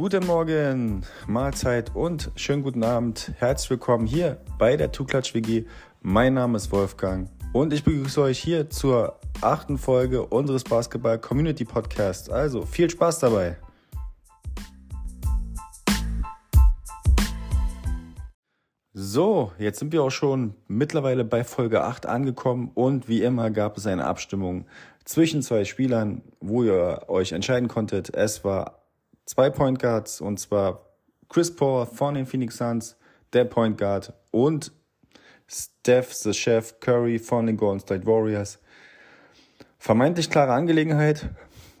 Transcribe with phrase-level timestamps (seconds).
[0.00, 3.32] Guten Morgen, Mahlzeit und schönen guten Abend.
[3.36, 5.66] Herzlich willkommen hier bei der Tuklatsch WG.
[6.00, 11.66] Mein Name ist Wolfgang und ich begrüße euch hier zur achten Folge unseres Basketball Community
[11.66, 12.30] Podcasts.
[12.30, 13.58] Also viel Spaß dabei.
[18.94, 23.76] So, jetzt sind wir auch schon mittlerweile bei Folge 8 angekommen und wie immer gab
[23.76, 24.64] es eine Abstimmung
[25.04, 28.14] zwischen zwei Spielern, wo ihr euch entscheiden konntet.
[28.14, 28.79] Es war
[29.30, 30.80] zwei Point Guards und zwar
[31.28, 32.96] Chris Paul von den Phoenix Suns,
[33.32, 34.72] der Point Guard und
[35.46, 38.58] Steph, the Chef Curry von den Golden State Warriors.
[39.78, 41.30] Vermeintlich klare Angelegenheit.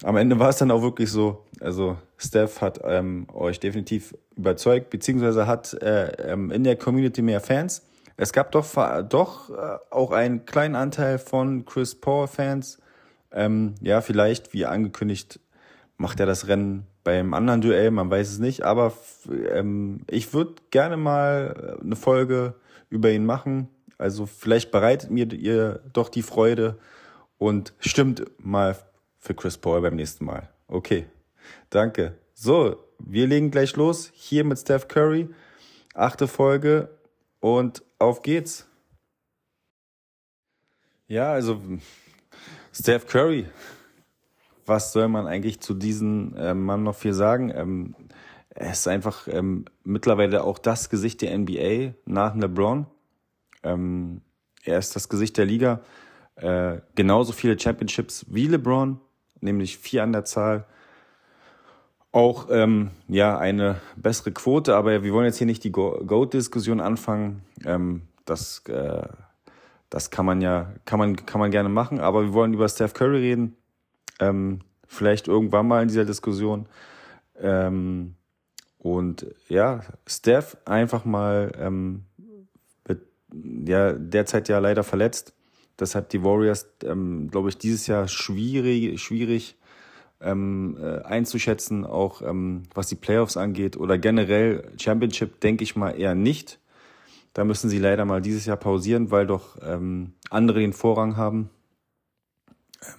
[0.04, 1.44] Am Ende war es dann auch wirklich so.
[1.60, 7.40] Also Steph hat ähm, euch definitiv überzeugt, beziehungsweise hat äh, ähm, in der Community mehr
[7.40, 7.82] Fans.
[8.16, 8.64] Es gab doch,
[9.08, 12.78] doch äh, auch einen kleinen Anteil von Chris Paul Fans.
[13.32, 15.40] Ähm, ja, vielleicht, wie angekündigt,
[16.00, 18.62] macht er das Rennen beim anderen Duell, man weiß es nicht.
[18.64, 18.94] Aber
[19.52, 22.54] ähm, ich würde gerne mal eine Folge
[22.88, 23.68] über ihn machen.
[23.98, 26.78] Also vielleicht bereitet mir ihr doch die Freude
[27.36, 28.78] und stimmt mal
[29.18, 30.48] für Chris Paul beim nächsten Mal.
[30.68, 31.04] Okay,
[31.68, 32.14] danke.
[32.32, 34.10] So, wir legen gleich los.
[34.14, 35.28] Hier mit Steph Curry.
[35.92, 36.88] Achte Folge
[37.40, 38.66] und auf geht's.
[41.08, 41.60] Ja, also
[42.72, 43.44] Steph Curry.
[44.70, 47.50] Was soll man eigentlich zu diesem äh, Mann noch viel sagen?
[47.52, 47.96] Ähm,
[48.50, 52.86] er ist einfach ähm, mittlerweile auch das Gesicht der NBA nach LeBron.
[53.64, 54.20] Ähm,
[54.62, 55.80] er ist das Gesicht der Liga.
[56.36, 59.00] Äh, genauso viele Championships wie LeBron,
[59.40, 60.66] nämlich vier an der Zahl.
[62.12, 67.42] Auch ähm, ja eine bessere Quote, aber wir wollen jetzt hier nicht die Goat-Diskussion anfangen.
[67.64, 69.02] Ähm, das, äh,
[69.88, 72.94] das kann man ja, kann man, kann man gerne machen, aber wir wollen über Steph
[72.94, 73.56] Curry reden.
[74.20, 76.66] Ähm, vielleicht irgendwann mal in dieser Diskussion.
[77.40, 78.14] Ähm,
[78.78, 82.04] und ja, Steph einfach mal ähm,
[82.88, 83.02] mit,
[83.68, 85.34] ja, derzeit ja leider verletzt.
[85.78, 89.56] Deshalb die Warriors, ähm, glaube ich, dieses Jahr schwierig, schwierig
[90.20, 95.90] ähm, äh, einzuschätzen, auch ähm, was die Playoffs angeht oder generell Championship, denke ich mal
[95.90, 96.58] eher nicht.
[97.32, 101.50] Da müssen sie leider mal dieses Jahr pausieren, weil doch ähm, andere den Vorrang haben.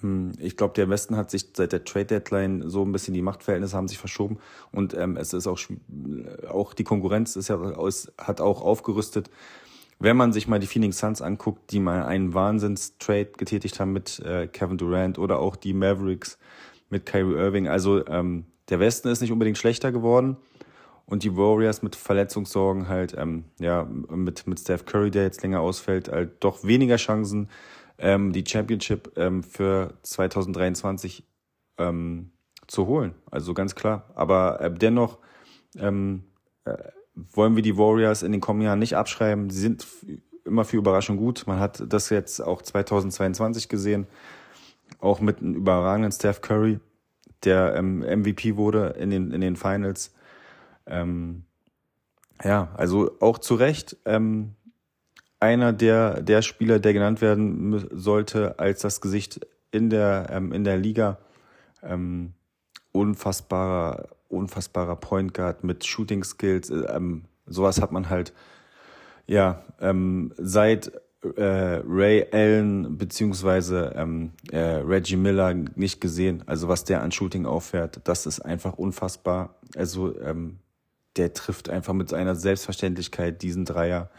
[0.02, 3.22] Ähm, ich glaube, der Westen hat sich seit der Trade Deadline so ein bisschen die
[3.22, 4.38] Machtverhältnisse haben sich verschoben.
[4.70, 5.58] Und ähm, es ist auch
[6.48, 9.30] auch die Konkurrenz ist ja aus, hat auch aufgerüstet.
[9.98, 14.18] Wenn man sich mal die Phoenix Suns anguckt, die mal einen Wahnsinns-Trade getätigt haben mit
[14.20, 16.38] äh, Kevin Durant oder auch die Mavericks
[16.90, 17.68] mit Kyrie Irving.
[17.68, 20.36] Also ähm, der Westen ist nicht unbedingt schlechter geworden.
[21.06, 25.60] Und die Warriors mit Verletzungssorgen halt, ähm, ja, mit, mit Steph Curry, der jetzt länger
[25.60, 27.48] ausfällt, halt doch weniger Chancen,
[27.98, 31.24] ähm, die Championship ähm, für 2023
[31.78, 32.32] ähm,
[32.66, 33.14] zu holen.
[33.30, 34.10] Also ganz klar.
[34.14, 35.18] Aber äh, dennoch
[35.76, 36.24] ähm,
[36.64, 36.76] äh,
[37.14, 39.50] wollen wir die Warriors in den kommenden Jahren nicht abschreiben.
[39.50, 39.86] Sie sind
[40.44, 41.44] immer für Überraschung gut.
[41.46, 44.06] Man hat das jetzt auch 2022 gesehen,
[44.98, 46.80] auch mit einem überragenden Steph Curry,
[47.44, 50.14] der ähm, MVP wurde in den, in den Finals.
[50.86, 51.44] Ähm,
[52.42, 54.54] ja, also auch zu Recht ähm,
[55.42, 60.64] einer der, der Spieler, der genannt werden sollte als das Gesicht in der, ähm, in
[60.64, 61.18] der Liga.
[61.82, 62.34] Ähm,
[62.92, 66.70] unfassbarer unfassbarer Point Guard mit Shooting Skills.
[66.70, 68.32] Ähm, sowas hat man halt
[69.26, 70.90] ja ähm, seit
[71.36, 76.42] äh, Ray Allen beziehungsweise ähm, äh, Reggie Miller nicht gesehen.
[76.46, 79.54] Also was der an Shooting auffährt, das ist einfach unfassbar.
[79.76, 80.58] Also ähm,
[81.16, 84.10] der trifft einfach mit seiner Selbstverständlichkeit diesen Dreier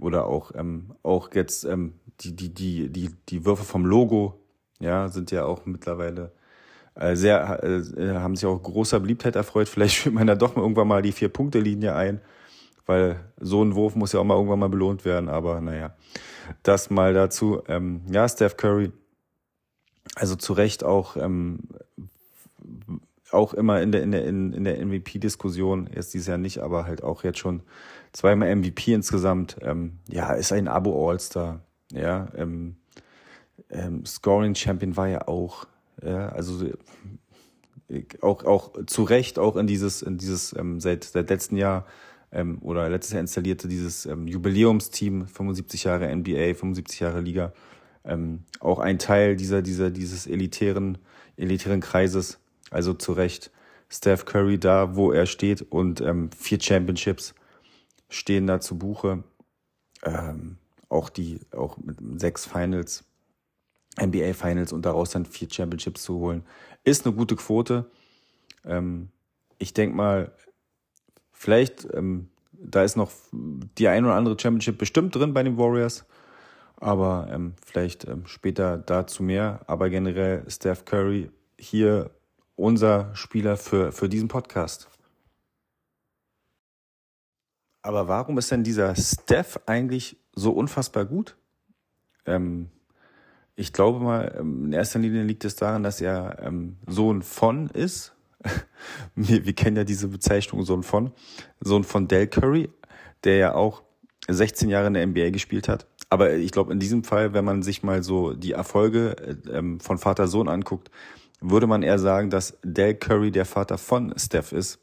[0.00, 4.40] oder auch ähm, auch jetzt ähm, die die die die die Würfe vom Logo
[4.80, 6.32] ja sind ja auch mittlerweile
[6.98, 9.68] äh, sehr, äh, haben sich auch großer Beliebtheit erfreut.
[9.68, 12.20] Vielleicht führt man da doch mal irgendwann mal die Vier-Punkte-Linie ein,
[12.86, 15.28] weil so ein Wurf muss ja auch mal irgendwann mal belohnt werden.
[15.28, 15.94] Aber naja,
[16.64, 17.62] das mal dazu.
[17.68, 18.90] Ähm, ja, Steph Curry,
[20.16, 21.60] also zu Recht auch, ähm,
[23.30, 26.84] auch immer in der, in der, in, in der MVP-Diskussion, jetzt dieses Jahr nicht, aber
[26.84, 27.62] halt auch jetzt schon
[28.12, 29.56] zweimal MVP insgesamt.
[29.62, 31.60] Ähm, ja, ist ein Abo-All-Star.
[31.92, 32.76] Ja, ähm,
[33.70, 35.66] ähm, Scoring Champion war ja auch.
[36.02, 36.70] Ja, also
[38.20, 41.86] auch, auch zu Recht auch in dieses, in dieses ähm, seit, seit letzten Jahr
[42.30, 47.52] ähm, oder letztes Jahr installierte dieses ähm, Jubiläumsteam, 75 Jahre NBA, 75 Jahre Liga,
[48.60, 50.96] auch ein Teil dieser, dieser, dieses elitären,
[51.36, 52.38] elitären Kreises.
[52.70, 53.50] Also zu Recht
[53.88, 57.34] Steph Curry da, wo er steht und ähm, vier Championships
[58.08, 59.24] stehen da zu Buche.
[60.02, 60.58] Ähm,
[60.88, 63.04] auch die, auch mit sechs Finals
[64.00, 66.44] NBA Finals und daraus dann vier Championships zu holen,
[66.84, 67.90] ist eine gute Quote.
[68.64, 69.08] Ähm,
[69.58, 70.32] ich denke mal,
[71.32, 76.04] vielleicht, ähm, da ist noch die ein oder andere Championship bestimmt drin bei den Warriors.
[76.76, 79.60] Aber ähm, vielleicht ähm, später dazu mehr.
[79.66, 82.10] Aber generell Steph Curry hier
[82.54, 84.88] unser Spieler für, für diesen Podcast.
[87.82, 91.36] Aber warum ist denn dieser Steph eigentlich so unfassbar gut?
[92.26, 92.70] Ähm,
[93.56, 97.68] ich glaube mal, ähm, in erster Linie liegt es daran, dass er ähm, Sohn von
[97.70, 98.14] ist.
[99.14, 101.12] wir, wir kennen ja diese Bezeichnung Sohn von.
[101.60, 102.70] Sohn von Del Curry,
[103.24, 103.82] der ja auch
[104.28, 105.86] 16 Jahre in der NBA gespielt hat.
[106.10, 109.98] Aber ich glaube, in diesem Fall, wenn man sich mal so die Erfolge ähm, von
[109.98, 110.90] Vater-Sohn anguckt,
[111.40, 114.80] würde man eher sagen, dass Del Curry der Vater von Steph ist.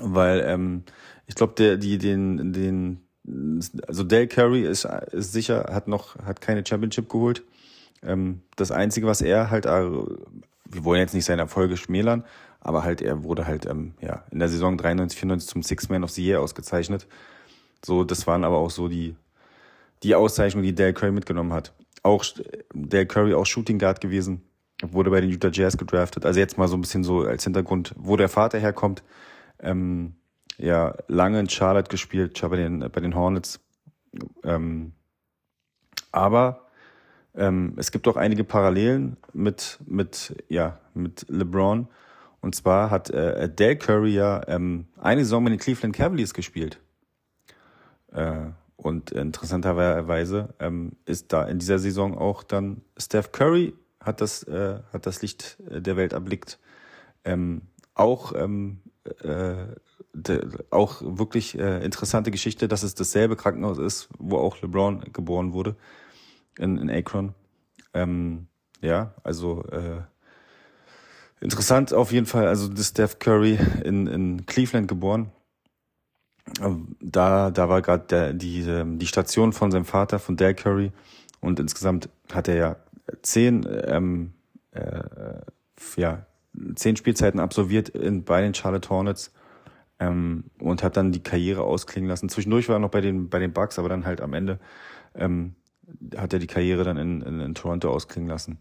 [0.00, 0.84] Weil ähm,
[1.26, 3.06] ich glaube, der, die, den, den,
[3.86, 7.42] also Del Curry ist, ist sicher, hat noch, hat keine Championship geholt.
[8.02, 12.24] Ähm, das Einzige, was er halt, äh, wir wollen jetzt nicht seine Erfolge schmälern,
[12.60, 16.04] aber halt, er wurde halt ähm, ja, in der Saison 93, 94 zum Six Man
[16.04, 17.06] of the Year ausgezeichnet.
[17.84, 19.16] So, das waren aber auch so die,
[20.02, 21.72] die Auszeichnung, die Dale Curry mitgenommen hat.
[22.02, 22.24] Auch
[22.74, 24.42] Dale Curry auch Shooting Guard gewesen,
[24.82, 26.26] wurde bei den Utah Jazz gedraftet.
[26.26, 29.02] Also jetzt mal so ein bisschen so als Hintergrund, wo der Vater herkommt.
[29.60, 30.14] Ähm,
[30.58, 33.60] ja, lange in Charlotte gespielt, bei den, bei den Hornets.
[34.42, 34.92] Ähm,
[36.12, 36.66] aber
[37.34, 41.88] ähm, es gibt auch einige Parallelen mit, mit, ja, mit LeBron.
[42.40, 46.80] Und zwar hat äh, Dale Curry ja ähm, eine Saison mit den Cleveland Cavaliers gespielt.
[48.12, 54.44] Äh, und interessanterweise ähm, ist da in dieser Saison auch dann Steph Curry hat das,
[54.44, 56.58] äh, hat das Licht der Welt erblickt.
[57.24, 57.62] Ähm,
[57.96, 58.82] auch, ähm,
[59.22, 59.66] äh,
[60.12, 65.52] de, auch wirklich äh, interessante Geschichte, dass es dasselbe Krankenhaus ist, wo auch LeBron geboren
[65.52, 65.76] wurde,
[66.58, 67.34] in, in Akron.
[67.92, 68.46] Ähm,
[68.80, 70.02] ja, also äh,
[71.40, 72.46] interessant auf jeden Fall.
[72.46, 75.32] Also das Steph Curry in, in Cleveland geboren
[77.00, 80.92] da, da war gerade die, ähm, die Station von seinem Vater, von Dale Curry.
[81.40, 82.76] Und insgesamt hat er ja
[83.22, 84.32] zehn, ähm,
[84.72, 85.40] äh,
[85.96, 86.26] ja,
[86.74, 89.32] zehn Spielzeiten absolviert in, bei den Charlotte Hornets
[89.98, 92.28] ähm, und hat dann die Karriere ausklingen lassen.
[92.28, 94.58] Zwischendurch war er noch bei den, bei den Bucks, aber dann halt am Ende
[95.14, 95.54] ähm,
[96.16, 98.58] hat er die Karriere dann in, in, in Toronto ausklingen lassen.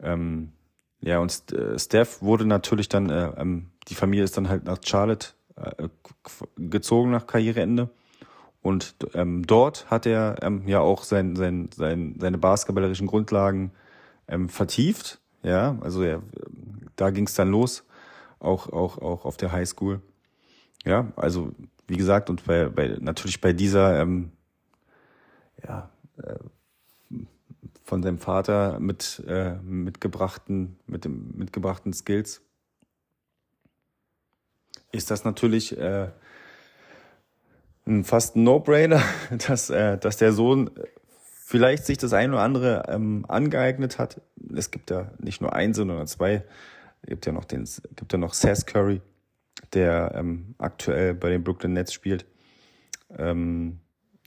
[0.00, 0.52] Ähm,
[1.00, 4.78] ja, und äh, Steph wurde natürlich dann, äh, ähm, die Familie ist dann halt nach
[4.84, 5.88] Charlotte äh,
[6.56, 7.90] gezogen nach Karriereende.
[8.62, 13.72] Und ähm, dort hat er ähm, ja auch sein, sein, sein, seine basketballerischen Grundlagen
[14.28, 15.20] ähm, vertieft.
[15.42, 16.22] Ja, also er,
[17.02, 17.82] da ging es dann los,
[18.38, 20.00] auch, auch, auch auf der Highschool.
[20.84, 21.52] Ja, also
[21.88, 24.30] wie gesagt, und bei, bei natürlich bei dieser ähm,
[25.66, 25.90] ja,
[26.22, 26.36] äh,
[27.82, 32.40] von seinem Vater mit äh, mitgebrachten, mit dem mitgebrachten Skills
[34.92, 36.08] ist das natürlich äh,
[37.84, 39.02] ein fast ein No-Brainer,
[39.48, 40.70] dass, äh, dass der Sohn
[41.44, 44.20] vielleicht sich das ein oder andere ähm, angeeignet hat.
[44.54, 46.44] Es gibt ja nicht nur einen, sondern zwei.
[47.06, 49.00] Gibt ja noch den, gibt ja noch Seth Curry,
[49.72, 52.26] der ähm, aktuell bei den Brooklyn Nets spielt.
[53.18, 53.80] Ähm,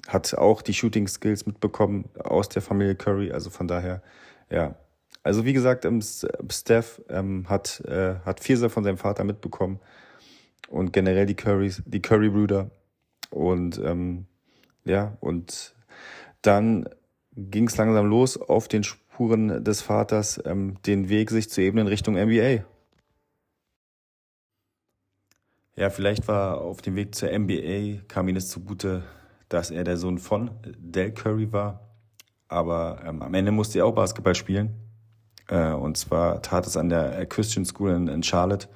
[0.08, 3.32] hat auch die Shooting Skills mitbekommen aus der Familie Curry.
[3.32, 4.02] Also von daher,
[4.50, 4.76] ja.
[5.24, 9.80] Also wie gesagt, ähm, Steph ähm, hat, äh, hat Vierser von seinem Vater mitbekommen
[10.70, 12.70] und generell die Currys, die Curry-Brüder.
[13.32, 14.28] Und ähm,
[14.84, 15.74] ja, und
[16.44, 16.88] dann
[17.36, 18.84] ging es langsam los auf den
[19.16, 22.66] Spuren des Vaters, ähm, den Weg sich zu ebnen Richtung NBA.
[25.78, 29.04] Ja, vielleicht war auf dem Weg zur NBA, kam ihm es zugute,
[29.48, 31.80] dass er der Sohn von Del Curry war.
[32.50, 34.76] Aber ähm, am Ende musste er auch Basketball spielen.
[35.48, 38.68] Äh, und zwar tat es an der Christian School in, in Charlotte.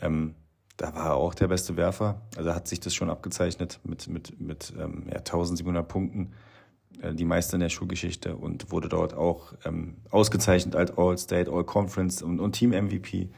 [0.00, 0.34] Ähm,
[0.78, 2.22] da war er auch der beste Werfer.
[2.36, 6.49] Also hat sich das schon abgezeichnet mit, mit, mit ähm, ja, 1700 Punkten, äh,
[7.12, 12.40] die meiste in der Schulgeschichte und wurde dort auch ähm, ausgezeichnet als All-State, All-Conference und,
[12.40, 13.28] und Team-MVP.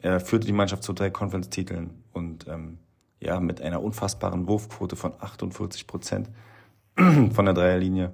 [0.00, 2.78] Er führte die Mannschaft zu drei Conference-Titeln und ähm,
[3.20, 6.30] ja, mit einer unfassbaren Wurfquote von 48 Prozent
[6.96, 8.12] von der Dreierlinie.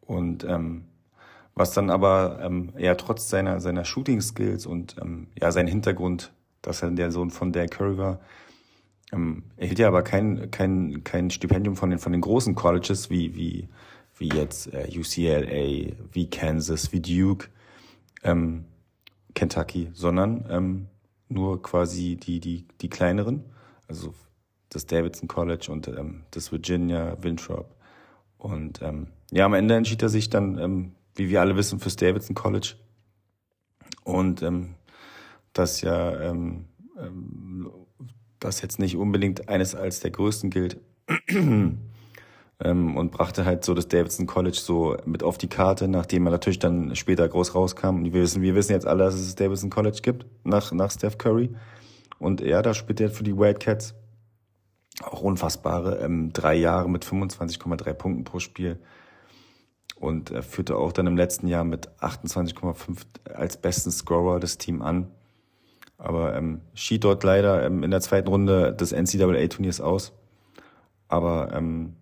[0.00, 0.84] Und ähm,
[1.54, 6.82] was dann aber ähm, ja trotz seiner, seiner Shooting-Skills und ähm, ja, sein Hintergrund dass
[6.82, 8.20] er der Sohn von Dale Curry war.
[9.12, 13.34] Ähm, erhielt ja aber kein, kein, kein Stipendium von den, von den großen Colleges wie,
[13.34, 13.68] wie,
[14.18, 17.48] wie jetzt äh, UCLA, wie Kansas, wie Duke,
[18.22, 18.64] ähm,
[19.34, 20.88] Kentucky, sondern ähm,
[21.28, 23.44] nur quasi die, die, die kleineren,
[23.86, 24.14] also
[24.70, 27.74] das Davidson College und ähm, das Virginia Winthrop.
[28.36, 31.96] Und ähm, ja, am Ende entschied er sich dann, ähm, wie wir alle wissen, fürs
[31.96, 32.74] Davidson College.
[34.04, 34.74] Und ähm,
[35.52, 36.66] das ja ähm,
[36.98, 37.70] ähm,
[38.40, 40.80] das jetzt nicht unbedingt eines als der größten gilt.
[42.60, 46.32] Ähm, und brachte halt so das Davidson College so mit auf die Karte, nachdem er
[46.32, 47.96] natürlich dann später groß rauskam.
[47.96, 50.90] Und wir wissen, wir wissen jetzt alle, dass es das Davidson College gibt, nach, nach
[50.90, 51.50] Steph Curry.
[52.18, 53.94] Und er, da spielt er für die Wildcats.
[55.02, 58.80] Auch unfassbare ähm, drei Jahre mit 25,3 Punkten pro Spiel.
[59.94, 64.82] Und er führte auch dann im letzten Jahr mit 28,5 als besten Scorer das Team
[64.82, 65.08] an.
[65.98, 70.12] Aber ähm, schied dort leider ähm, in der zweiten Runde des NCAA-Turniers aus.
[71.08, 71.94] Aber ähm,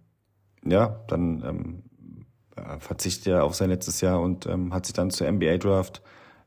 [0.64, 5.30] ja, dann ähm, verzichtet er auf sein letztes Jahr und ähm, hat sich dann zur
[5.30, 6.02] NBA Draft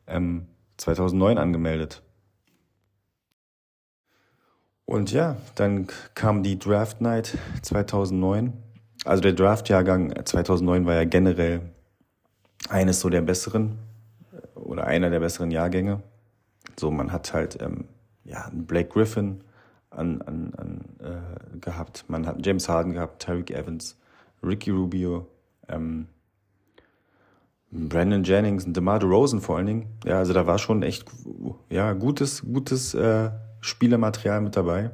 [0.08, 0.48] ähm,
[0.78, 2.02] 2009 angemeldet.
[4.86, 8.54] Und ja, dann kam die Draft Night 2009.
[9.06, 11.62] Also der Draft-Jahrgang 2009 war ja generell
[12.70, 13.78] eines so der besseren
[14.56, 16.02] oder einer der besseren Jahrgänge.
[16.78, 17.86] So, man hat halt ähm,
[18.24, 19.44] ja einen Blake Griffin
[19.92, 23.99] an, an, an äh, gehabt, man hat James Harden gehabt, Tyreek Evans,
[24.44, 25.28] Ricky Rubio,
[25.68, 26.08] ähm,
[27.72, 29.88] Brandon Jennings und DeMar DeRozan vor allen Dingen.
[30.06, 31.06] Ja, also da war schon echt
[31.70, 33.30] ja gutes gutes äh,
[33.62, 34.92] Spielermaterial mit dabei.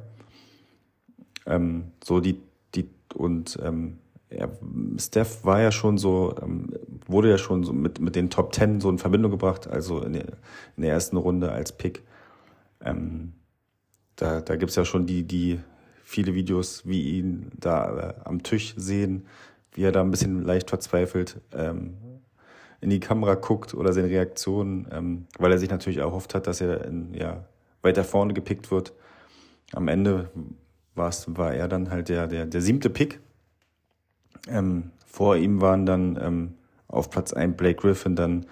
[1.46, 2.40] Ähm, so die
[2.74, 3.98] die und ähm,
[4.30, 4.48] ja,
[4.98, 6.70] Steph war ja schon so, ähm,
[7.06, 10.14] wurde ja schon so mit, mit den Top Ten so in Verbindung gebracht, also in
[10.14, 10.26] der,
[10.76, 12.02] in der ersten Runde als Pick.
[12.84, 13.34] Ähm,
[14.16, 15.60] da da gibt's ja schon die, die
[16.06, 19.26] viele Videos, wie ihn da äh, am Tisch sehen,
[19.72, 21.94] wie er da ein bisschen leicht verzweifelt ähm,
[22.80, 26.60] in die Kamera guckt oder seine Reaktionen, ähm, weil er sich natürlich erhofft hat, dass
[26.60, 27.44] er in, ja,
[27.82, 28.92] weiter vorne gepickt wird.
[29.72, 30.30] Am Ende
[30.94, 33.18] war er dann halt der, der, der siebte Pick.
[34.48, 36.54] Ähm, vor ihm waren dann ähm,
[36.86, 38.46] auf Platz 1 Blake Griffin, dann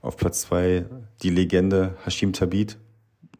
[0.00, 0.86] auf Platz 2
[1.22, 2.78] die Legende Hashim Tabit.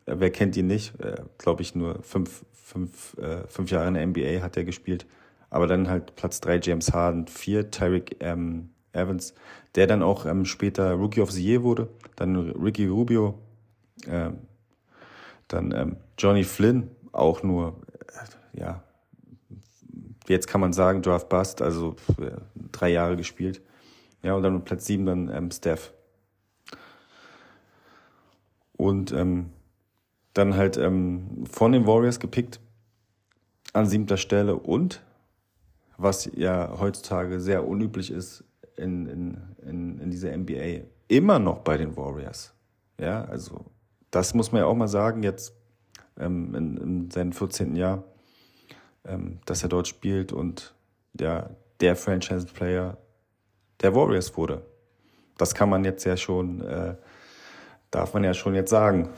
[0.07, 0.99] Wer kennt ihn nicht?
[0.99, 5.07] Äh, Glaube ich nur fünf, fünf, äh, fünf Jahre in der NBA hat er gespielt.
[5.51, 9.35] Aber dann halt Platz drei James Harden, vier Tyreek ähm, Evans,
[9.75, 11.89] der dann auch ähm, später Rookie of the Year wurde.
[12.17, 13.39] Dann Ricky Rubio,
[14.07, 14.31] äh,
[15.47, 17.81] dann ähm, Johnny Flynn, auch nur,
[18.55, 18.83] äh, ja,
[20.27, 22.33] jetzt kann man sagen, Draft Bust, also äh,
[22.73, 23.61] drei Jahre gespielt.
[24.23, 25.93] Ja, und dann Platz sieben dann ähm, Steph.
[28.77, 29.51] Und ähm,
[30.35, 32.61] dann halt ähm, von den Warriors gepickt
[33.73, 35.03] an siebter Stelle und
[35.97, 38.45] was ja heutzutage sehr unüblich ist
[38.77, 42.53] in, in, in, in dieser NBA, immer noch bei den Warriors.
[42.99, 43.65] Ja, also
[44.11, 45.55] das muss man ja auch mal sagen, jetzt
[46.19, 47.77] ähm, in, in seinem 14.
[47.77, 48.05] Jahr,
[49.05, 50.75] ähm, dass er dort spielt und
[51.21, 51.51] ja,
[51.81, 52.97] der Franchise-Player
[53.81, 54.63] der Warriors wurde.
[55.37, 56.95] Das kann man jetzt ja schon, äh,
[57.91, 59.11] darf man ja schon jetzt sagen.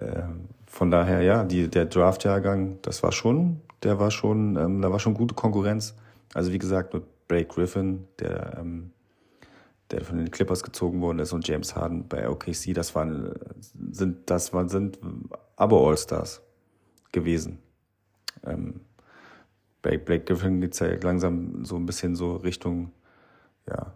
[0.00, 4.90] Ähm, von daher, ja, die, der Draft-Jahrgang, das war schon, der war schon, ähm, da
[4.90, 5.94] war schon gute Konkurrenz.
[6.34, 8.92] Also wie gesagt, mit Blake Griffin, der, ähm,
[9.90, 13.34] der von den Clippers gezogen worden ist, und James Harden bei OKC, das waren,
[13.90, 14.98] sind, das waren, sind
[15.56, 16.40] aber All-Stars
[17.12, 17.58] gewesen.
[18.44, 18.80] Ähm,
[19.82, 22.92] bei Blake Griffin geht's ja langsam so ein bisschen so Richtung,
[23.68, 23.92] ja,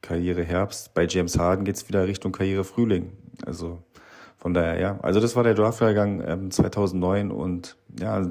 [0.00, 0.94] Karriere Herbst.
[0.94, 3.12] Bei James Harden geht's wieder Richtung Karriere Frühling.
[3.44, 3.82] Also
[4.38, 5.00] von daher, ja.
[5.02, 8.24] Also das war der Draftjahrgang ähm, 2009 und ja,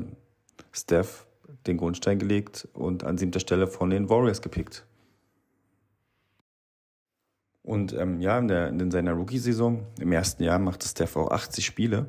[0.71, 1.27] Steph
[1.67, 4.85] den Grundstein gelegt und an siebter Stelle von den Warriors gepickt.
[7.61, 11.65] Und ähm, ja, in, der, in seiner Rookie-Saison, im ersten Jahr machte Steph auch 80
[11.65, 12.05] Spiele.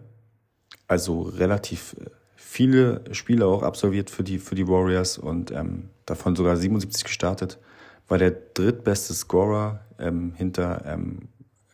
[0.86, 6.36] Also relativ äh, viele Spiele auch absolviert für die, für die Warriors und ähm, davon
[6.36, 7.58] sogar 77 gestartet.
[8.06, 11.28] War der drittbeste Scorer ähm, hinter ähm,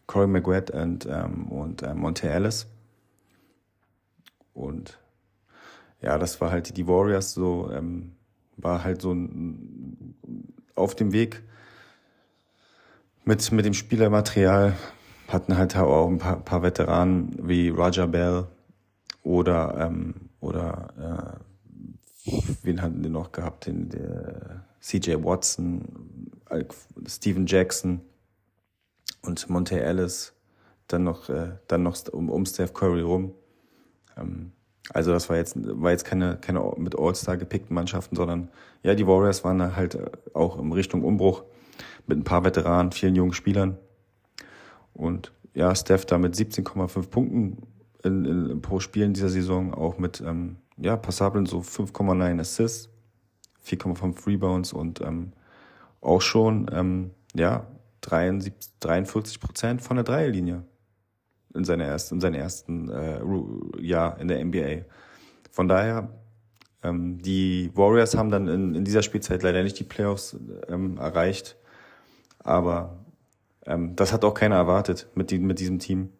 [0.07, 2.67] Corey McGuett und, ähm, und äh, Monte Ellis.
[4.53, 4.99] Und
[6.01, 8.13] ja, das war halt die Warriors so, ähm,
[8.57, 10.15] war halt so ein,
[10.75, 11.43] auf dem Weg
[13.25, 14.75] mit, mit dem Spielermaterial,
[15.29, 18.47] hatten halt auch ein paar, paar Veteranen wie Roger Bell
[19.23, 21.39] oder, ähm, oder
[22.27, 22.31] äh,
[22.63, 23.67] wen hatten die noch gehabt?
[23.67, 26.31] Den, der CJ Watson,
[27.07, 28.03] Steven Jackson
[29.27, 30.35] und Monte Ellis,
[30.89, 33.33] dann noch, äh, dann noch um, um Steph Curry rum.
[34.17, 34.53] Ähm,
[34.91, 38.51] also das war jetzt, war jetzt keine, keine mit All-Star gepickten Mannschaften, sondern
[38.83, 41.45] ja, die Warriors waren halt äh, auch in Richtung Umbruch
[42.07, 43.79] mit ein paar Veteranen, vielen jungen Spielern.
[44.93, 47.59] Und ja, Steph da mit 17,5 Punkten
[48.03, 52.91] in, in, pro Spiel in dieser Saison, auch mit ähm, ja, passablen so 5,9 Assists,
[53.67, 55.33] 4,5 Rebounds und ähm,
[56.01, 57.67] auch schon ähm, ja
[58.05, 60.65] 73, 43 Prozent von der Dreierlinie.
[61.55, 63.21] in, seiner ersten, in seinem ersten äh,
[63.81, 64.85] Jahr in der NBA.
[65.51, 66.09] Von daher,
[66.83, 70.37] ähm, die Warriors haben dann in, in dieser Spielzeit leider nicht die Playoffs
[70.69, 71.57] ähm, erreicht.
[72.41, 72.99] Aber
[73.67, 76.11] ähm, das hat auch keiner erwartet mit, die, mit diesem Team.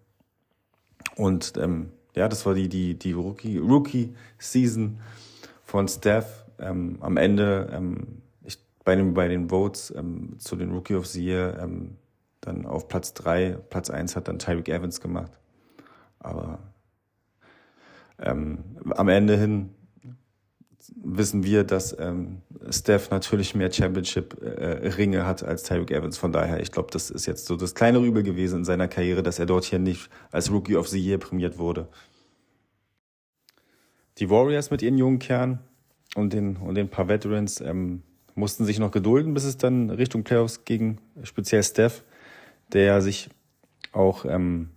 [1.17, 4.15] Und ähm, ja, das war die, die, die Rookie, Rookie
[5.65, 6.45] von Steph.
[6.61, 8.23] Ähm, am Ende ähm,
[8.85, 11.97] bei, den, bei den Votes ähm, zu den Rookie of the Year ähm,
[12.41, 15.33] dann auf Platz drei Platz eins hat dann Tyreek Evans gemacht.
[16.19, 16.59] Aber
[18.19, 18.59] ähm,
[18.91, 19.71] am Ende hin
[20.97, 26.19] wissen wir, dass ähm, Steph natürlich mehr Championship-Ringe äh, hat als Tyreek Evans.
[26.19, 29.23] Von daher, ich glaube, das ist jetzt so das kleine Übel gewesen in seiner Karriere,
[29.23, 31.89] dass er dort hier nicht als Rookie of the Year prämiert wurde.
[34.19, 35.59] Die Warriors mit ihren jungen Kern
[36.15, 38.03] und den, und den paar Veterans ähm,
[38.35, 42.05] mussten sich noch gedulden, bis es dann Richtung Playoffs ging, speziell Steph,
[42.73, 43.29] der sich
[43.93, 44.71] auch ähm,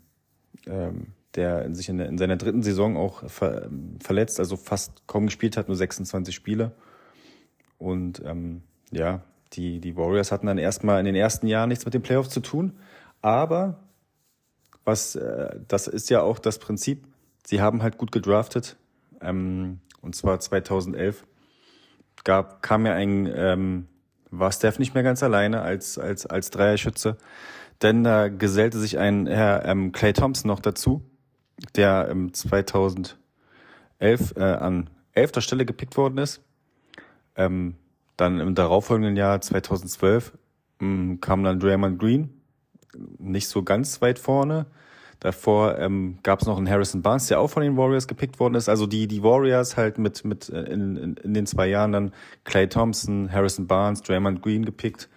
[0.67, 3.69] ähm, der sich in, in seiner dritten Saison auch ver,
[4.01, 6.71] verletzt, also fast kaum gespielt hat, nur 26 Spiele.
[7.77, 9.21] Und ähm, ja,
[9.53, 12.39] die, die Warriors hatten dann erstmal in den ersten Jahren nichts mit den Playoffs zu
[12.39, 12.73] tun.
[13.21, 13.79] Aber
[14.83, 17.07] was, äh, das ist ja auch das Prinzip.
[17.45, 18.75] Sie haben halt gut gedraftet.
[19.21, 21.25] Ähm, und zwar 2011
[22.23, 23.87] gab, kam ja ein, ähm,
[24.31, 27.17] war Steph nicht mehr ganz alleine als, als, als Dreierschütze.
[27.81, 31.03] Denn da gesellte sich ein Herr ähm, Clay Thompson noch dazu
[31.75, 33.17] der im 2011
[33.99, 36.41] äh, an elfter Stelle gepickt worden ist.
[37.35, 37.75] Ähm,
[38.15, 40.37] dann im darauffolgenden Jahr 2012
[40.81, 42.41] ähm, kam dann Draymond Green,
[43.19, 44.65] nicht so ganz weit vorne.
[45.19, 48.55] Davor ähm, gab es noch einen Harrison Barnes, der auch von den Warriors gepickt worden
[48.55, 48.69] ist.
[48.69, 52.11] Also die die Warriors halt mit mit äh, in, in, in den zwei Jahren dann
[52.43, 55.09] Clay Thompson, Harrison Barnes, Draymond Green gepickt.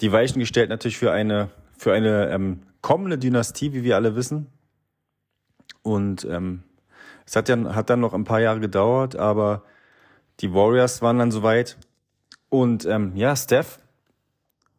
[0.00, 4.46] Die Weichen gestellt natürlich für eine für eine ähm, kommende Dynastie, wie wir alle wissen.
[5.82, 6.62] Und ähm,
[7.26, 9.62] es hat, ja, hat dann noch ein paar Jahre gedauert, aber
[10.40, 11.76] die Warriors waren dann soweit.
[12.48, 13.78] Und ähm, ja, Steph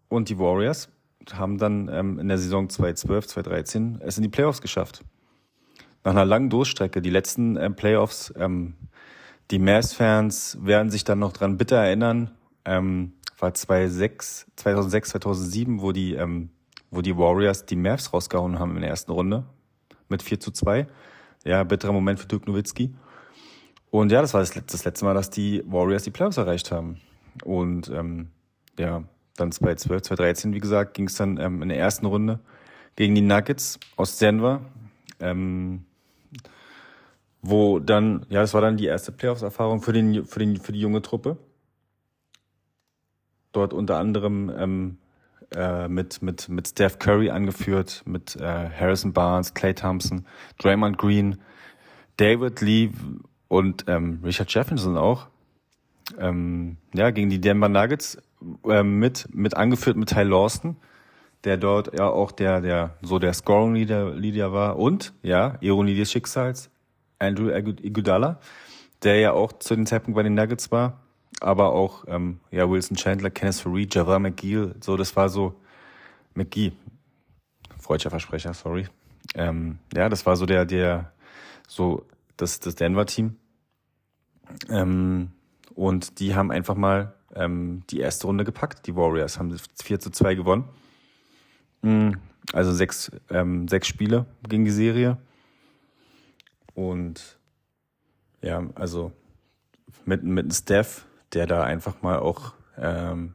[0.08, 0.90] und die Warriors
[1.38, 5.04] haben dann ähm, in der Saison 2012, 2013 es in die Playoffs geschafft.
[6.04, 8.76] Nach einer langen Durchstrecke, die letzten ähm, Playoffs, ähm,
[9.52, 12.32] die Mavs-Fans werden sich dann noch dran bitter erinnern,
[12.66, 16.50] ähm, war 2006, 2006, 2007, wo die, ähm,
[16.92, 19.46] wo die Warriors die Mavs rausgehauen haben in der ersten Runde
[20.08, 20.88] mit 4 zu 2.
[21.46, 22.94] Ja, bitterer Moment für Dirk Nowitzki.
[23.92, 27.00] Und ja, das war das, das letzte Mal, dass die Warriors die Playoffs erreicht haben.
[27.44, 28.30] Und ähm,
[28.78, 29.04] ja,
[29.40, 32.40] dann 2012, 2013, wie gesagt, ging es dann ähm, in der ersten Runde
[32.96, 34.62] gegen die Nuggets aus Denver.
[35.20, 35.86] Ähm,
[37.42, 40.82] wo dann, ja, das war dann die erste Playoffs-Erfahrung für, den, für, den, für die
[40.82, 41.38] junge Truppe.
[43.52, 44.98] Dort unter anderem ähm,
[45.56, 50.26] äh, mit, mit, mit Steph Curry angeführt, mit äh, Harrison Barnes, Clay Thompson,
[50.60, 51.40] Draymond Green,
[52.18, 52.92] David Lee
[53.48, 55.28] und ähm, Richard Jefferson auch.
[56.20, 58.18] Ähm, ja, gegen die Denver Nuggets
[58.68, 60.78] äh, mit, mit angeführt mit Ty Lawson,
[61.44, 65.96] der dort ja auch der, der, so der Scoring Leader, Leader war und, ja, Ironie
[65.96, 66.70] des Schicksals,
[67.20, 68.40] Andrew Iguodala,
[69.04, 71.00] der ja auch zu dem Zeitpunkt bei den Nuggets war
[71.40, 75.60] aber auch ähm, ja Wilson Chandler, Kenneth Fareed, Javar McGee, so das war so
[76.34, 76.74] McGee,
[77.80, 78.88] freudscher Versprecher, sorry.
[79.36, 81.12] Ähm, ja, das war so der der
[81.68, 82.06] so
[82.38, 83.38] das das Denver Team
[84.70, 85.32] ähm,
[85.76, 88.88] und die haben einfach mal ähm, die erste Runde gepackt.
[88.88, 90.66] Die Warriors haben 4 zu 2 gewonnen.
[91.82, 92.12] Mm,
[92.54, 95.18] also sechs, ähm, sechs Spiele gegen die Serie.
[96.74, 97.38] Und
[98.42, 99.12] ja, also
[100.06, 103.34] mit, mit Steph, der da einfach mal auch ähm,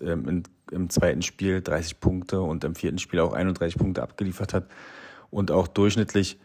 [0.00, 4.54] ähm, in, im zweiten Spiel 30 Punkte und im vierten Spiel auch 31 Punkte abgeliefert
[4.54, 4.68] hat
[5.30, 6.38] und auch durchschnittlich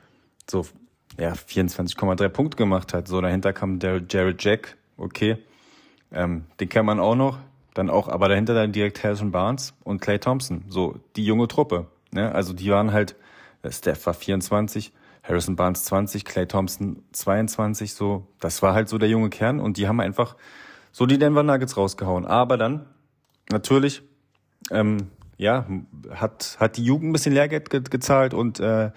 [0.49, 0.65] so
[1.17, 3.07] ja 24,3 Punkte gemacht hat.
[3.07, 5.37] So dahinter kam der Jared Jack, okay,
[6.13, 7.39] ähm, den kennt man auch noch.
[7.73, 11.87] Dann auch, aber dahinter dann direkt Harrison Barnes und Clay Thompson, so die junge Truppe.
[12.11, 12.31] Ne?
[12.33, 13.15] Also die waren halt,
[13.63, 18.99] äh, Steph war 24, Harrison Barnes 20, Clay Thompson 22, so, das war halt so
[18.99, 20.35] der junge Kern und die haben einfach
[20.91, 22.25] so die Denver Nuggets rausgehauen.
[22.25, 22.85] Aber dann,
[23.51, 24.03] natürlich,
[24.69, 25.65] ähm, ja,
[26.11, 28.91] hat, hat die Jugend ein bisschen Lehrgeld ge gezahlt und äh,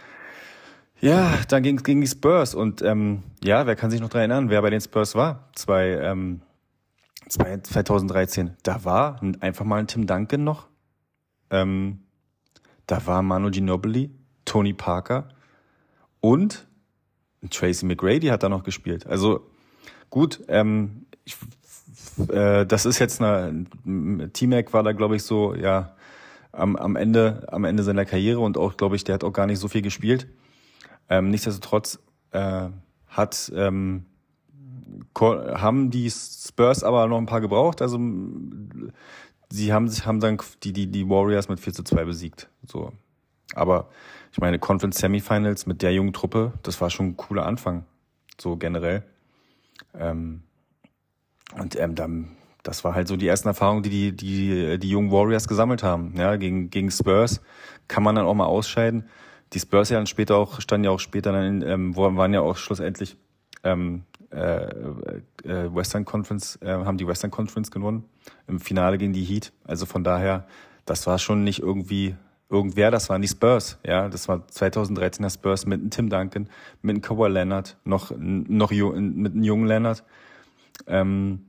[1.00, 4.30] ja, dann ging es gegen die Spurs und ähm, ja, wer kann sich noch daran
[4.30, 5.48] erinnern, wer bei den Spurs war?
[5.54, 6.40] Zwei, ähm,
[7.28, 8.56] 2013.
[8.62, 10.68] Da war einfach mal ein Tim Duncan noch.
[11.50, 12.00] Ähm,
[12.86, 14.10] da war Manu Ginobili,
[14.44, 15.28] Tony Parker
[16.20, 16.66] und
[17.50, 19.06] Tracy McGrady hat da noch gespielt.
[19.06, 19.50] Also
[20.10, 21.36] gut, ähm, ich
[22.28, 23.66] äh, das ist jetzt eine,
[24.32, 25.94] T-Mac war da, glaube ich, so, ja,
[26.52, 29.46] am, am Ende, am Ende seiner Karriere und auch, glaube ich, der hat auch gar
[29.46, 30.26] nicht so viel gespielt.
[31.08, 31.98] Ähm, nichtsdestotrotz
[32.30, 32.68] äh,
[33.06, 34.06] hat ähm,
[35.20, 37.82] haben die Spurs aber noch ein paar gebraucht.
[37.82, 37.98] Also
[39.50, 42.48] sie haben sich haben dann die die die Warriors mit 4 zu 2 besiegt.
[42.66, 42.92] So,
[43.54, 43.88] aber
[44.32, 47.84] ich meine Conference Semifinals mit der jungen Truppe, das war schon ein cooler Anfang.
[48.38, 49.02] So generell.
[49.94, 50.42] Ähm,
[51.58, 55.12] und ähm, dann das war halt so die ersten Erfahrungen, die die, die, die jungen
[55.12, 56.14] Warriors gesammelt haben.
[56.16, 57.40] Ja, gegen, gegen Spurs
[57.86, 59.08] kann man dann auch mal ausscheiden.
[59.52, 62.40] Die Spurs ja dann später auch, standen ja auch später dann, in, ähm, waren ja
[62.40, 63.16] auch schlussendlich
[63.62, 64.64] ähm, äh,
[65.44, 68.04] äh, Western Conference, äh, haben die Western Conference gewonnen.
[68.46, 69.52] Im Finale gegen die Heat.
[69.64, 70.46] Also von daher,
[70.84, 72.14] das war schon nicht irgendwie
[72.48, 76.48] irgendwer, das waren die Spurs, ja, das war 2013er Spurs mit einem Tim Duncan,
[76.82, 80.04] mit einem Kawhi Leonard, noch, noch mit einem jungen Leonard.
[80.86, 81.46] Ähm,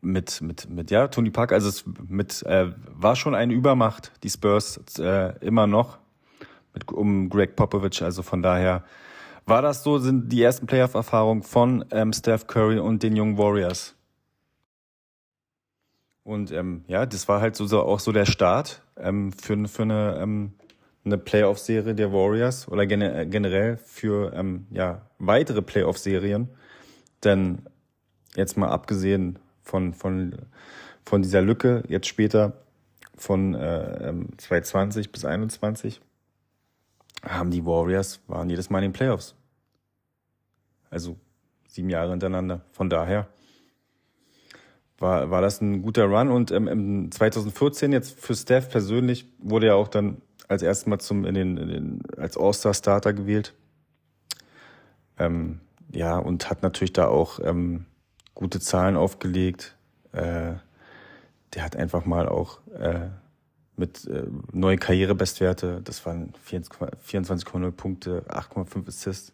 [0.00, 4.30] mit, mit, mit, ja, Tony Park, also es mit, äh, war schon eine Übermacht, die
[4.30, 5.98] Spurs äh, immer noch,
[6.72, 8.84] mit, um Greg Popovich, also von daher
[9.48, 13.94] war das so, sind die ersten Playoff-Erfahrungen von ähm, Steph Curry und den jungen Warriors.
[16.24, 19.82] Und ähm, ja, das war halt so, so auch so der Start ähm, für, für
[19.82, 20.52] eine, ähm,
[21.04, 26.50] eine Playoff-Serie der Warriors oder gene, generell für ähm, ja, weitere Playoff-Serien.
[27.24, 27.62] Denn
[28.36, 30.36] jetzt mal abgesehen von, von,
[31.04, 32.52] von dieser Lücke jetzt später
[33.16, 36.00] von äh, 2020 ähm, bis 2021
[37.24, 39.34] haben die Warriors, waren jedes Mal in den Playoffs.
[40.90, 41.16] Also
[41.68, 42.62] sieben Jahre hintereinander.
[42.72, 43.28] Von daher
[44.98, 46.30] war, war das ein guter Run.
[46.30, 50.98] Und ähm, im 2014 jetzt für Steph persönlich wurde er auch dann als erstes Mal
[50.98, 53.54] zum, in den, in den, als All-Star-Starter gewählt.
[55.18, 55.60] Ähm,
[55.92, 57.86] ja, und hat natürlich da auch ähm,
[58.34, 59.76] gute Zahlen aufgelegt.
[60.12, 60.54] Äh,
[61.54, 63.08] der hat einfach mal auch äh,
[63.76, 69.32] mit äh, neue Karrierebestwerte, das waren 24,0 Punkte, 8,5 Assists.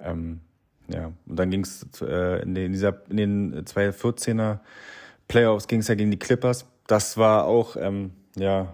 [0.00, 0.40] Ähm,
[0.88, 4.60] ja, und dann ging es äh, in, den, in den 2014er
[5.28, 6.66] Playoffs ging es ja gegen die Clippers.
[6.86, 8.72] Das war auch ähm, ja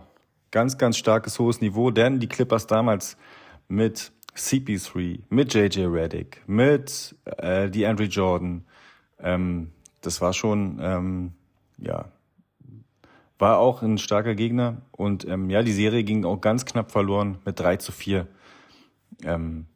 [0.51, 3.17] ganz, ganz starkes hohes Niveau, denn die Clippers damals
[3.69, 8.65] mit CP3, mit JJ Reddick, mit äh, die Andrew Jordan,
[9.19, 9.73] ähm,
[10.03, 11.33] das war schon, ähm,
[11.79, 12.07] ja,
[13.39, 14.83] war auch ein starker Gegner.
[14.91, 18.27] Und ähm, ja, die Serie ging auch ganz knapp verloren mit 3 zu 4.
[19.25, 19.67] Ähm,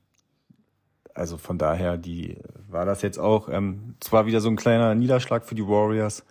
[1.16, 5.44] also von daher, die war das jetzt auch ähm, zwar wieder so ein kleiner Niederschlag
[5.44, 6.24] für die Warriors,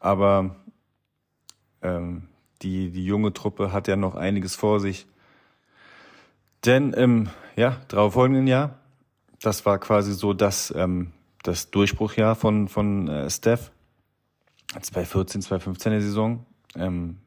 [0.00, 0.56] aber
[1.82, 2.28] ähm,
[2.62, 5.06] die, die junge Truppe hat ja noch einiges vor sich.
[6.64, 8.78] Denn im ja, darauffolgenden Jahr,
[9.40, 13.70] das war quasi so das ähm, das Durchbruchjahr von, von äh, Steph.
[14.72, 16.44] 2014, 2015 der Saison.
[16.74, 17.18] Ähm,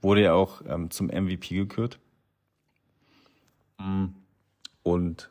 [0.00, 1.98] wurde er auch ähm, zum MVP gekürt.
[3.78, 4.14] Mhm.
[4.82, 5.30] Und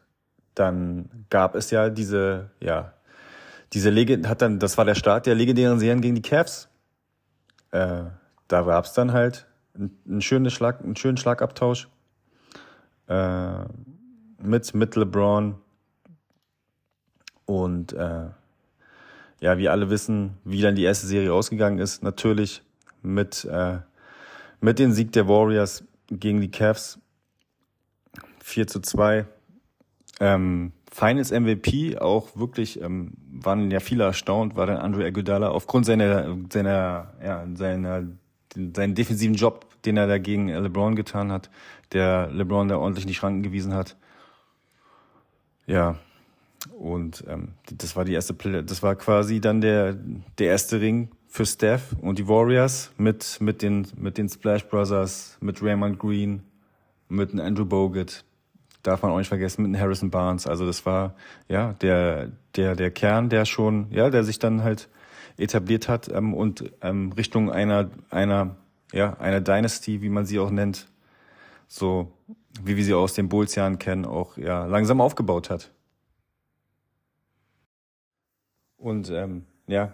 [0.59, 2.93] dann gab es ja diese, ja,
[3.73, 6.69] diese Legend hat dann, das war der Start der legendären Serien gegen die Cavs.
[7.71, 8.03] Äh,
[8.47, 11.87] da gab es dann halt einen schönen Schlag, einen schönen Schlagabtausch
[13.07, 13.65] äh,
[14.41, 15.55] mit mit LeBron,
[17.47, 18.27] und äh,
[19.39, 22.61] ja, wie alle wissen, wie dann die erste Serie ausgegangen ist, natürlich
[23.01, 23.79] mit, äh,
[24.59, 26.99] mit dem Sieg der Warriors gegen die Cavs
[28.43, 29.25] 4 zu 2.
[30.19, 35.85] Ähm, Finals MVP, auch wirklich, ähm, waren ja viele erstaunt, war dann Andrew Iguodala aufgrund
[35.85, 38.03] seiner, seiner, ja, seiner,
[38.73, 41.49] seinen defensiven Job, den er dagegen LeBron getan hat,
[41.91, 43.95] der LeBron da ordentlich in die Schranken gewiesen hat.
[45.67, 45.97] Ja,
[46.79, 49.95] und ähm, das war die erste, das war quasi dann der
[50.39, 55.37] der erste Ring für Steph und die Warriors mit mit den mit den Splash Brothers,
[55.41, 56.41] mit Raymond Green,
[57.09, 58.23] mit Andrew Bogut,
[58.87, 60.47] darf man auch nicht vergessen, mit Harrison Barnes.
[60.47, 61.15] Also das war
[61.47, 64.89] ja der der der Kern, der schon ja, der sich dann halt
[65.37, 68.55] etabliert hat ähm, und ähm, Richtung einer einer
[68.93, 70.87] ja einer Dynasty, wie man sie auch nennt,
[71.67, 72.11] so
[72.63, 75.71] wie wir sie aus den Bulls-Jahren kennen, auch ja langsam aufgebaut hat.
[78.77, 79.93] Und ähm, ja,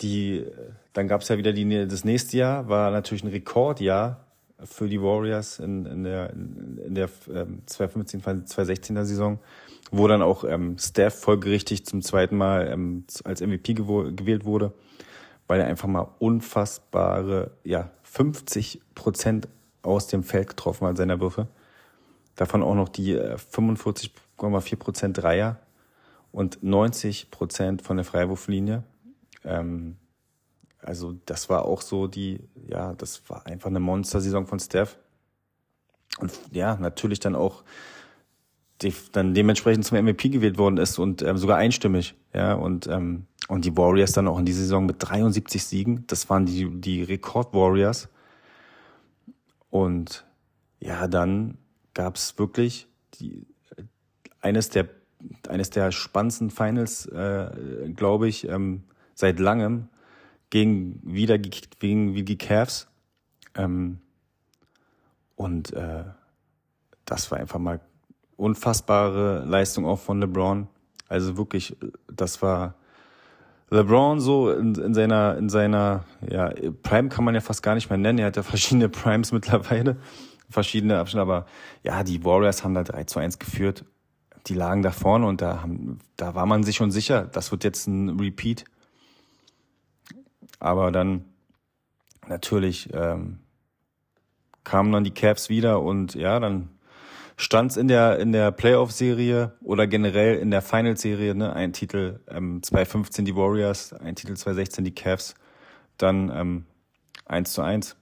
[0.00, 0.44] die,
[0.92, 4.23] dann gab es ja wieder die, das nächste Jahr, war natürlich ein Rekordjahr
[4.64, 9.38] für die Warriors in, in der, in der ähm, 2015, 2016er Saison,
[9.90, 14.72] wo dann auch ähm, Steph folgerichtig zum zweiten Mal ähm, als MVP gewählt wurde,
[15.46, 19.48] weil er einfach mal unfassbare, ja, 50 Prozent
[19.82, 21.48] aus dem Feld getroffen hat seiner Würfe.
[22.36, 25.58] Davon auch noch die äh, 45,4 Prozent Dreier
[26.32, 28.82] und 90 Prozent von der Freiwurflinie.
[29.44, 29.96] Ähm,
[30.84, 34.98] also das war auch so die, ja, das war einfach eine Monster-Saison von Steph.
[36.18, 37.64] Und ja, natürlich dann auch
[38.82, 42.14] die, dann dementsprechend zum MVP gewählt worden ist und ähm, sogar einstimmig.
[42.32, 46.06] Ja, und, ähm, und die Warriors dann auch in dieser Saison mit 73 Siegen.
[46.06, 48.08] Das waren die, die Rekord-Warriors.
[49.70, 50.24] Und
[50.80, 51.58] ja, dann
[51.94, 53.46] gab es wirklich die,
[54.40, 54.88] eines der
[55.48, 57.48] eines der spannendsten Finals, äh,
[57.94, 59.88] glaube ich, ähm, seit langem
[60.54, 62.86] gegen wieder gegen wie die Cavs.
[63.56, 63.98] Ähm,
[65.34, 66.04] und äh,
[67.04, 67.80] das war einfach mal
[68.36, 70.68] unfassbare Leistung auch von LeBron.
[71.08, 72.76] Also wirklich, das war
[73.70, 76.52] LeBron so in, in seiner in seiner ja
[76.84, 78.20] Prime kann man ja fast gar nicht mehr nennen.
[78.20, 79.96] Er hat ja verschiedene Primes mittlerweile,
[80.48, 81.22] verschiedene Abschnitte.
[81.22, 81.46] Aber
[81.82, 83.84] ja, die Warriors haben da 3 zu 1 geführt.
[84.46, 87.64] Die lagen da vorne und da haben, da war man sich schon sicher, das wird
[87.64, 88.66] jetzt ein Repeat.
[90.60, 91.24] Aber dann
[92.28, 93.40] natürlich ähm,
[94.64, 96.70] kamen dann die Cavs wieder und ja, dann
[97.36, 102.62] stand's in der in der Playoff-Serie oder generell in der Final-Serie, ne, ein Titel ähm,
[102.62, 105.34] 2015 die Warriors, ein Titel 2016 die Cavs,
[105.98, 106.64] dann ähm,
[107.26, 107.96] 1 zu 1.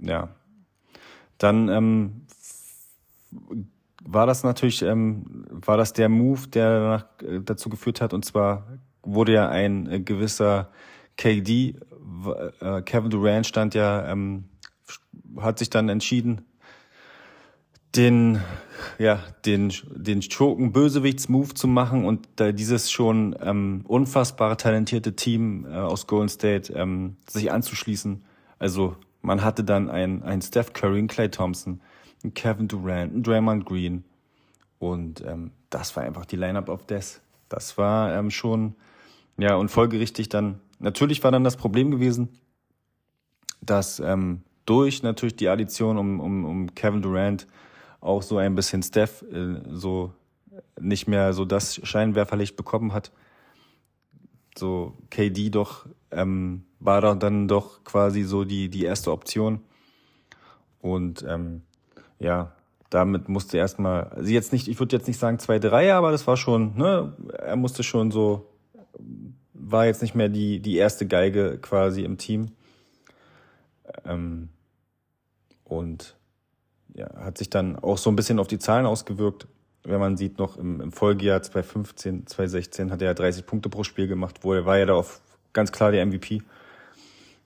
[0.00, 0.28] Ja.
[1.38, 2.26] Dann ähm,
[4.04, 8.24] war das natürlich, ähm, war das der Move, der danach, äh, dazu geführt hat, und
[8.24, 8.66] zwar
[9.02, 10.70] wurde ja ein äh, gewisser
[11.18, 11.74] KD,
[12.60, 14.44] äh, Kevin Durant stand ja, ähm,
[15.36, 16.46] hat sich dann entschieden,
[17.96, 18.40] den,
[18.98, 25.66] ja, den, den Schurken Bösewichts-Move zu machen und da dieses schon ähm, unfassbar talentierte Team
[25.66, 28.24] äh, aus Golden State ähm, sich anzuschließen.
[28.58, 31.80] Also man hatte dann ein, ein Steph Curry, einen Clay Thompson,
[32.22, 34.04] einen Kevin Durant, einen Draymond Green
[34.78, 37.20] und ähm, das war einfach die Lineup of Death.
[37.48, 38.76] Das war ähm, schon,
[39.38, 42.28] ja, und folgerichtig dann Natürlich war dann das Problem gewesen,
[43.60, 47.46] dass ähm, durch natürlich die Addition um, um, um Kevin Durant
[48.00, 50.12] auch so ein bisschen Steph äh, so
[50.80, 53.10] nicht mehr so das Scheinwerferlicht bekommen hat.
[54.56, 59.60] So KD doch ähm, war doch dann doch quasi so die die erste Option
[60.80, 61.62] und ähm,
[62.18, 62.52] ja
[62.90, 66.26] damit musste erstmal also jetzt nicht ich würde jetzt nicht sagen zwei drei aber das
[66.26, 68.48] war schon ne er musste schon so
[69.58, 72.52] war jetzt nicht mehr die, die erste Geige quasi im Team.
[74.04, 74.48] Ähm,
[75.64, 76.16] und
[76.94, 79.46] ja, hat sich dann auch so ein bisschen auf die Zahlen ausgewirkt.
[79.84, 84.08] Wenn man sieht, noch im, im Folgejahr 2015, 2016 hat er 30 Punkte pro Spiel
[84.08, 85.20] gemacht, wo er war ja da auf
[85.52, 86.42] ganz klar der MVP.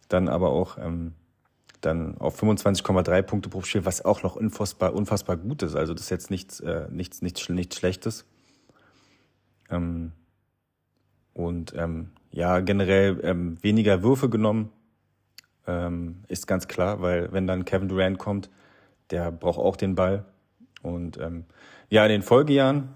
[0.09, 1.13] Dann aber auch ähm,
[1.81, 5.75] dann auf 25,3 Punkte pro Spiel, was auch noch unfassbar, unfassbar gut ist.
[5.75, 8.25] Also das ist jetzt nichts, äh, nichts, nichts, nichts Schlechtes.
[9.71, 10.13] Ähm,
[11.35, 14.71] und ähm, ja, generell ähm, weniger Würfe genommen,
[15.67, 18.51] ähm, ist ganz klar, weil wenn dann Kevin Durant kommt,
[19.11, 20.25] der braucht auch den Ball.
[20.83, 21.45] Und ähm,
[21.91, 22.89] ja, in den Folgejahren,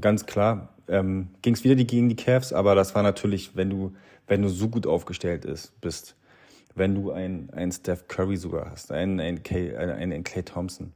[0.00, 3.68] ganz klar, ähm, ging es wieder die, gegen die Cavs, aber das war natürlich, wenn
[3.68, 3.94] du,
[4.26, 6.16] wenn du so gut aufgestellt ist, bist,
[6.74, 10.92] wenn du ein, ein Steph Curry sogar hast, einen, einen, Kay, einen, einen Clay Thompson,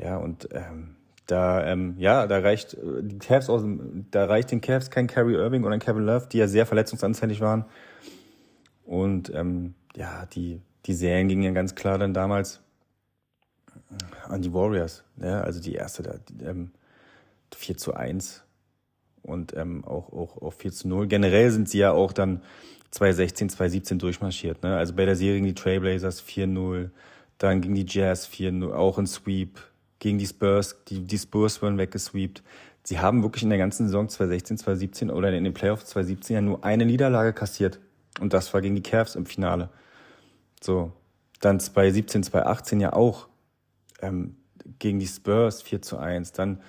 [0.00, 0.96] ja, und ähm,
[1.28, 3.62] da, ähm, ja, da reicht äh, die Cavs aus,
[4.10, 7.40] da reicht den Cavs kein Kyrie Irving oder ein Kevin Love, die ja sehr verletzungsanfällig
[7.40, 7.66] waren.
[8.84, 12.60] Und ähm, ja, die, die Serien gingen ja ganz klar dann damals
[14.26, 15.04] an die Warriors.
[15.20, 16.70] Ja, also die erste da, die, ähm,
[17.54, 18.42] 4 zu 1
[19.22, 21.08] und ähm, auch, auch, auch 4 zu 0.
[21.08, 22.42] Generell sind sie ja auch dann
[22.90, 24.62] 2016, 2017 durchmarschiert.
[24.62, 24.76] Ne?
[24.76, 26.90] Also bei der Serie gegen die Trailblazers 4-0,
[27.36, 29.60] dann gegen die Jazz 4-0, auch ein Sweep
[29.98, 30.84] gegen die Spurs.
[30.88, 32.42] Die, die Spurs wurden weggesweept.
[32.84, 36.40] Sie haben wirklich in der ganzen Saison 2016, 2017 oder in den Playoffs 2017 ja
[36.40, 37.80] nur eine Niederlage kassiert.
[38.20, 39.68] Und das war gegen die Cavs im Finale.
[40.62, 40.92] So.
[41.40, 43.28] Dann 2017, 2018 ja auch
[44.00, 44.36] ähm,
[44.78, 46.32] gegen die Spurs 4 zu 1.
[46.32, 46.60] Dann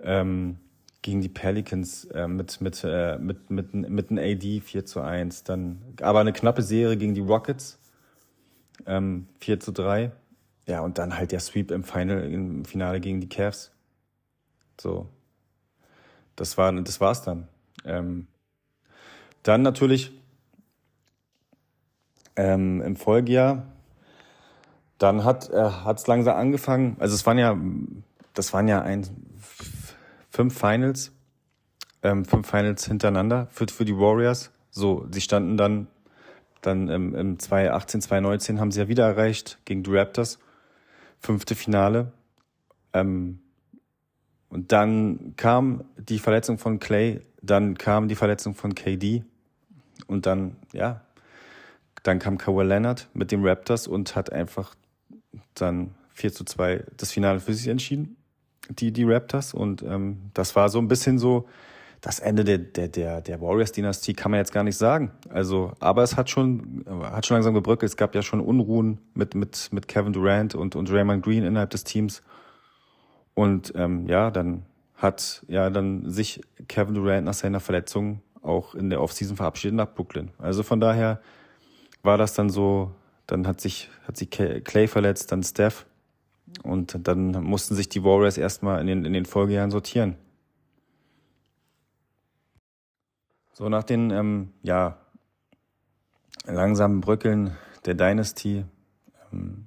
[0.00, 0.58] ähm,
[1.02, 5.44] gegen die Pelicans äh, mit, mit, äh, mit, mit, mit einem AD 4 zu 1.
[5.44, 7.78] Dann, aber eine knappe Serie gegen die Rockets
[8.86, 10.12] ähm, 4 zu 3.
[10.68, 13.72] Ja, und dann halt der Sweep im Final, im Finale gegen die Cavs.
[14.78, 15.08] So.
[16.36, 17.48] Das war, das war's dann.
[17.86, 18.26] Ähm,
[19.42, 20.12] dann natürlich
[22.36, 23.64] ähm, im Folgejahr,
[24.98, 26.96] dann hat äh, hat's langsam angefangen.
[26.98, 27.58] Also es waren ja,
[28.34, 29.06] das waren ja ein
[30.28, 31.12] fünf Finals,
[32.02, 34.50] ähm, fünf Finals hintereinander für für die Warriors.
[34.70, 35.86] So, sie standen dann
[36.60, 40.38] dann im, im 2018, 2019 haben sie ja wieder erreicht gegen die Raptors
[41.20, 42.12] fünfte Finale.
[42.92, 43.40] Ähm,
[44.48, 49.24] und dann kam die Verletzung von Clay, dann kam die Verletzung von KD
[50.06, 51.02] und dann, ja,
[52.02, 54.74] dann kam Kawhi Leonard mit den Raptors und hat einfach
[55.54, 58.16] dann 4 zu 2 das Finale für sich entschieden,
[58.70, 59.52] die, die Raptors.
[59.52, 61.48] Und ähm, das war so ein bisschen so
[62.00, 65.10] das Ende der, der, der, der Warriors-Dynastie, kann man jetzt gar nicht sagen.
[65.30, 67.90] Also, aber es hat schon, hat schon langsam gebröckelt.
[67.90, 71.70] Es gab ja schon Unruhen mit, mit, mit Kevin Durant und, und Raymond Green innerhalb
[71.70, 72.22] des Teams.
[73.34, 78.90] Und ähm, ja, dann hat ja dann sich Kevin Durant nach seiner Verletzung auch in
[78.90, 80.30] der Offseason verabschiedet nach Brooklyn.
[80.38, 81.20] Also von daher
[82.02, 82.92] war das dann so,
[83.26, 85.86] dann hat sich, hat sich Clay verletzt, dann Steph.
[86.62, 90.16] Und dann mussten sich die Warriors erstmal in den, in den Folgejahren sortieren.
[93.58, 94.98] So nach den ähm, ja,
[96.44, 98.64] langsamen Bröckeln der Dynasty,
[99.32, 99.66] ähm,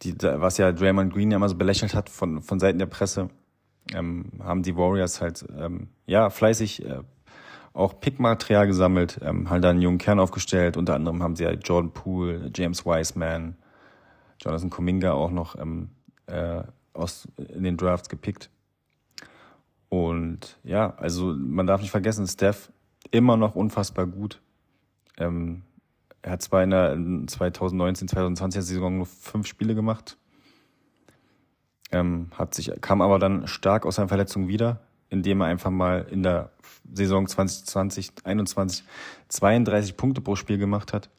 [0.00, 3.28] die, was ja Draymond Green ja immer so belächelt hat von, von Seiten der Presse,
[3.92, 7.00] ähm, haben die Warriors halt ähm, ja fleißig äh,
[7.74, 10.78] auch Pickmaterial gesammelt, ähm, halt einen jungen Kern aufgestellt.
[10.78, 13.58] Unter anderem haben sie ja Jordan Poole, James Wiseman,
[14.40, 15.90] Jonathan Kuminga auch noch ähm,
[16.28, 16.62] äh,
[16.94, 18.48] aus in den Drafts gepickt.
[19.90, 22.72] Und ja, also man darf nicht vergessen, Steph
[23.10, 24.40] immer noch unfassbar gut.
[25.18, 25.62] Ähm,
[26.22, 30.18] er hat zwar in der 2019, 2020er Saison nur fünf Spiele gemacht,
[31.92, 36.06] ähm, hat sich, kam aber dann stark aus seiner Verletzung wieder, indem er einfach mal
[36.10, 36.50] in der
[36.92, 38.84] Saison 2020, 21
[39.28, 41.10] 32 Punkte pro Spiel gemacht hat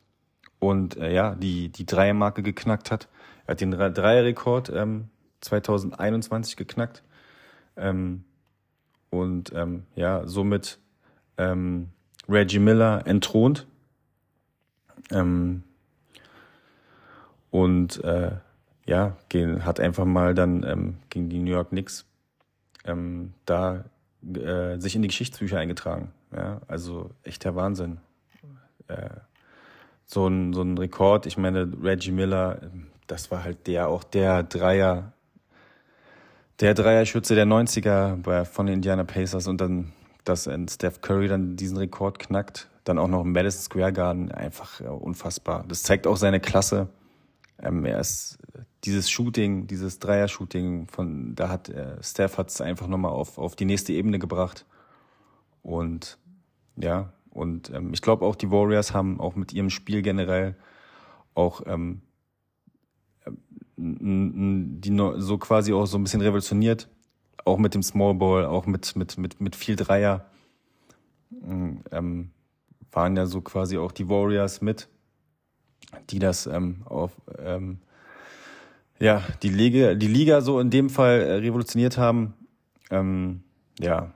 [0.60, 3.08] und äh, ja, die, die Dreiermarke geknackt hat.
[3.45, 5.10] Er hat den Dreierrekord ähm,
[5.41, 7.04] 2021 geknackt
[7.78, 8.26] ähm,
[9.10, 10.80] und ähm, ja, somit
[11.38, 11.89] ähm,
[12.28, 13.67] Reggie Miller entthront.
[15.12, 15.63] Ähm,
[17.50, 18.32] und äh,
[18.86, 19.17] ja,
[19.62, 22.06] hat einfach mal dann ähm, gegen die New York Knicks
[22.86, 23.86] ähm, da
[24.23, 26.12] äh, sich in die Geschichtsbücher eingetragen.
[26.36, 28.00] Ja, also echter Wahnsinn.
[28.88, 29.10] Äh,
[30.06, 32.62] so ein, so ein Rekord, ich meine, Reggie Miller,
[33.08, 35.12] das war halt der, auch der Dreier,
[36.62, 39.91] der Dreierschütze der 90er bei, von den Indiana Pacers und dann,
[40.30, 44.80] dass Steph Curry dann diesen Rekord knackt, dann auch noch im Madison Square Garden, einfach
[44.82, 45.66] ja, unfassbar.
[45.68, 46.90] Das zeigt auch seine Klasse.
[47.60, 48.38] Ähm, er ist
[48.84, 53.56] dieses Shooting, dieses Dreier-Shooting, von da hat äh, Steph hat es einfach nochmal auf, auf
[53.56, 54.66] die nächste Ebene gebracht.
[55.63, 56.18] Und
[56.76, 60.56] ja, und ähm, ich glaube auch die Warriors haben auch mit ihrem Spiel generell
[61.34, 62.02] auch ähm,
[63.78, 66.90] die so quasi auch so ein bisschen revolutioniert,
[67.47, 70.25] auch mit dem Small Ball, auch mit mit mit mit viel Dreier
[71.91, 72.31] ähm,
[72.91, 74.88] waren ja so quasi auch die Warriors mit,
[76.10, 77.79] die das ähm, auf ähm,
[78.99, 82.33] ja, die Liga, die Liga so in dem Fall äh, revolutioniert haben,
[82.89, 83.43] ähm,
[83.79, 84.12] ja,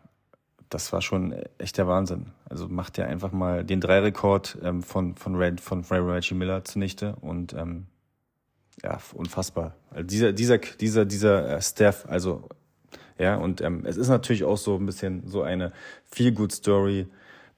[0.69, 2.31] das war schon echt der Wahnsinn.
[2.49, 7.15] Also macht ja einfach mal den Dreirekord ähm, von von Red von Reggie Miller zunichte
[7.21, 7.87] und ähm,
[8.81, 9.75] ja unfassbar.
[9.91, 12.49] Also dieser dieser dieser dieser äh, Steph, also
[13.17, 15.71] ja und ähm, es ist natürlich auch so ein bisschen so eine
[16.05, 17.07] feel good Story,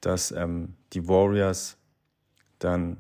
[0.01, 1.77] dass ähm, die Warriors
[2.59, 2.97] dann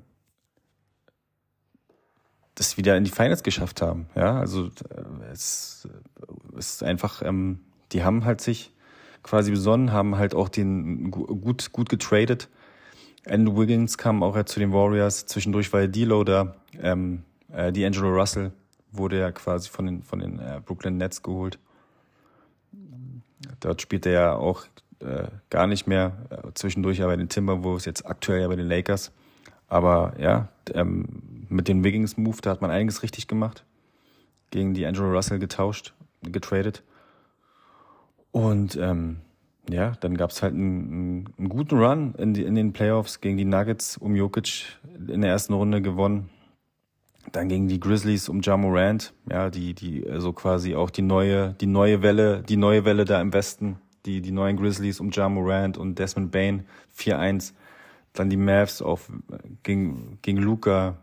[2.55, 4.07] das wieder in die Finals geschafft haben.
[4.15, 5.87] Ja, also äh, es
[6.57, 7.59] ist einfach, ähm,
[7.91, 8.71] die haben halt sich
[9.23, 12.49] quasi besonnen, haben halt auch den gut gut getradet.
[13.25, 15.25] Andrew Wiggins kam auch ja zu den Warriors.
[15.25, 16.55] Zwischendurch war ja D-Lo da.
[16.77, 18.51] Ähm, äh, D'Angelo Russell
[18.91, 21.57] wurde ja quasi von den von den äh, Brooklyn Nets geholt.
[23.59, 24.65] Dort spielt er ja auch
[24.99, 26.13] äh, gar nicht mehr.
[26.53, 29.11] Zwischendurch ja bei den Timberwolves, jetzt aktuell ja bei den Lakers.
[29.67, 33.65] Aber ja, ähm, mit dem Wiggins-Move, da hat man einiges richtig gemacht.
[34.51, 36.83] Gegen die Angelo Russell getauscht, getradet.
[38.31, 39.17] Und ähm,
[39.69, 43.37] ja, dann gab es halt einen, einen, guten Run in, die, in den Playoffs gegen
[43.37, 44.65] die Nuggets um Jokic
[45.07, 46.29] in der ersten Runde gewonnen.
[47.31, 51.53] Dann gegen die Grizzlies um Ja Morant, ja, die, die, also quasi auch die neue,
[51.53, 55.29] die neue Welle, die neue Welle da im Westen, die, die neuen Grizzlies um Ja
[55.29, 56.65] Morant und Desmond Bain
[56.97, 57.53] 4-1.
[58.13, 59.09] Dann die Mavs auf,
[59.63, 60.97] gegen, gegen Luca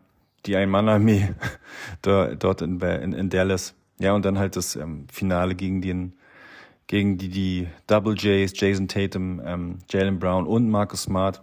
[0.47, 1.35] die Ein-Mann-Armee
[2.03, 3.75] dort in, in, in, Dallas.
[3.99, 6.13] Ja, und dann halt das ähm, Finale gegen den,
[6.87, 11.43] gegen die, die Double Js, Jason Tatum, ähm, Jalen Brown und Marcus Smart.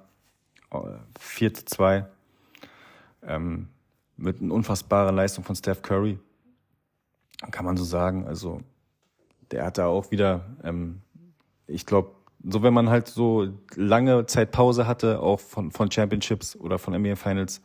[1.19, 2.05] 4 zu 2.
[3.25, 3.67] Ähm,
[4.17, 6.19] mit einer unfassbaren Leistung von Steph Curry.
[7.51, 8.25] Kann man so sagen.
[8.27, 8.61] Also,
[9.51, 11.01] der hat da auch wieder, ähm,
[11.67, 12.11] ich glaube,
[12.43, 16.93] so wenn man halt so lange Zeit Pause hatte, auch von, von Championships oder von
[16.93, 17.61] NBA Finals,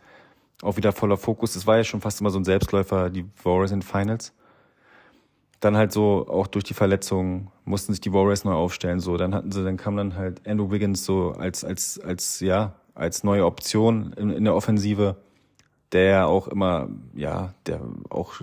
[0.63, 1.57] auch wieder voller Fokus.
[1.57, 4.33] Es war ja schon fast immer so ein Selbstläufer, die Warriors in Finals.
[5.61, 9.17] Dann halt so, auch durch die Verletzungen mussten sich die Warriors neu aufstellen, so.
[9.17, 13.25] Dann hatten sie, dann kam dann halt Andrew Wiggins so als, als, als, ja, als
[13.25, 15.17] neue Option in, in der Offensive,
[15.93, 17.81] der auch immer, ja, der
[18.11, 18.35] auch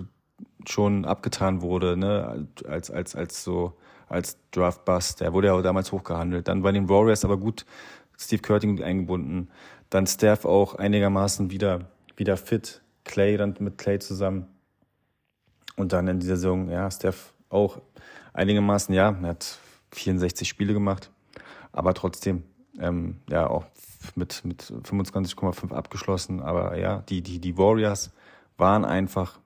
[0.66, 3.74] schon abgetan wurde, ne, als, als, als so,
[4.08, 5.20] als Draft Bust.
[5.20, 6.48] Der wurde ja auch damals hochgehandelt.
[6.48, 7.64] Dann bei den Warriors aber gut
[8.18, 9.48] Steve Curting eingebunden.
[9.88, 12.82] Dann Steph auch einigermaßen wieder, wieder fit.
[13.04, 14.46] Clay dann mit Clay zusammen.
[15.76, 17.80] Und dann in dieser Saison, ja, Steph auch
[18.32, 19.58] einigermaßen, ja, er hat
[19.92, 21.10] 64 Spiele gemacht,
[21.72, 22.44] aber trotzdem,
[22.80, 23.64] ähm, ja, auch
[24.14, 26.40] mit, mit 25,5 abgeschlossen.
[26.40, 28.12] Aber ja, die, die, die Warriors
[28.56, 29.38] waren einfach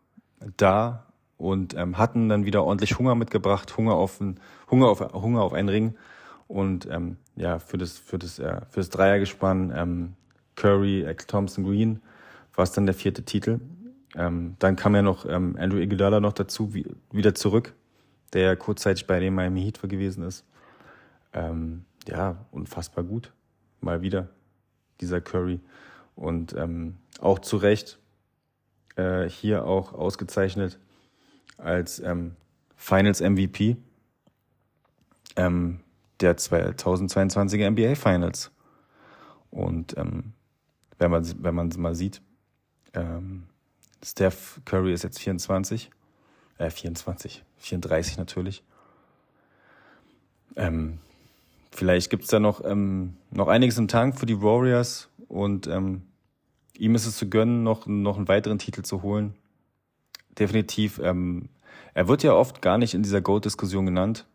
[0.57, 1.07] da
[1.37, 5.53] und ähm, hatten dann wieder ordentlich Hunger mitgebracht, Hunger auf, ein, Hunger auf, Hunger auf
[5.53, 5.95] einen Ring.
[6.47, 10.15] Und ähm, ja, für das, für das, äh, für das Dreiergespann ähm,
[10.57, 12.01] Curry, Ex Thompson, Green
[12.55, 13.61] war es dann der vierte Titel.
[14.17, 17.75] Ähm, dann kam ja noch ähm, Andrew Iguodala noch dazu, wie, wieder zurück,
[18.33, 20.45] der ja kurzzeitig bei dem Miami Heat gewesen ist.
[21.33, 23.33] Ähm, ja, unfassbar gut.
[23.81, 24.29] Mal wieder
[25.01, 25.61] dieser Curry.
[26.17, 27.99] Und ähm, auch zu Recht
[28.97, 30.79] äh, hier auch ausgezeichnet
[31.59, 32.37] als ähm,
[32.77, 33.77] Finals MVP
[35.37, 35.81] ähm,
[36.21, 38.51] der 2022er NBA Finals.
[39.51, 40.33] Und ähm,
[40.99, 42.23] wenn man wenn man mal sieht,
[42.93, 43.45] ähm,
[44.03, 45.91] Steph Curry ist jetzt 24,
[46.59, 48.63] äh 24, 34 natürlich.
[50.57, 50.99] Ähm,
[51.75, 56.03] vielleicht gibt's da noch ähm, noch einiges im Tank für die Warriors und ähm,
[56.79, 59.35] ihm ist es zu gönnen, noch noch einen weiteren Titel zu holen.
[60.39, 61.01] Definitiv.
[61.03, 61.49] Ähm,
[61.95, 64.27] er wird ja oft gar nicht in dieser Goat-Diskussion genannt.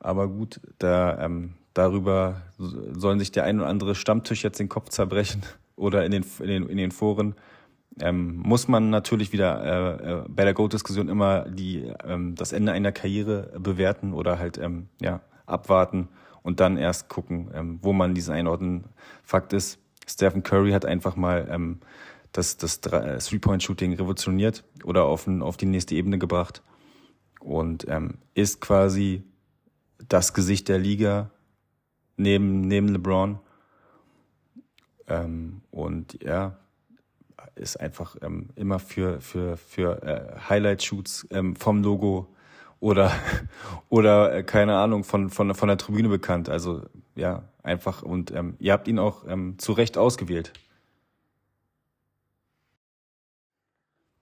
[0.00, 4.88] Aber gut, da, ähm, darüber sollen sich der ein oder andere Stammtisch jetzt den Kopf
[4.88, 5.42] zerbrechen
[5.76, 7.34] oder in den, in den, in den Foren.
[8.00, 12.72] Ähm, muss man natürlich wieder äh, äh, bei der Goat-Diskussion immer die, ähm, das Ende
[12.72, 16.08] einer Karriere bewerten oder halt ähm, ja, abwarten
[16.42, 18.84] und dann erst gucken, ähm, wo man diesen einordnen.
[19.22, 21.80] Fakt ist, Stephen Curry hat einfach mal ähm,
[22.32, 26.62] das, das Three-Point-Shooting revolutioniert oder auf, auf die nächste Ebene gebracht
[27.40, 29.22] und ähm, ist quasi
[30.08, 31.30] das Gesicht der Liga
[32.16, 33.38] neben, neben LeBron.
[35.06, 36.56] Ähm, und ja,
[37.54, 42.33] ist einfach ähm, immer für, für, für äh, Highlight-Shoots ähm, vom Logo
[42.84, 43.12] oder,
[43.88, 46.50] oder äh, keine Ahnung, von, von, von der Tribüne bekannt.
[46.50, 46.82] Also
[47.16, 48.02] ja, einfach.
[48.02, 50.52] Und ähm, ihr habt ihn auch ähm, zu Recht ausgewählt.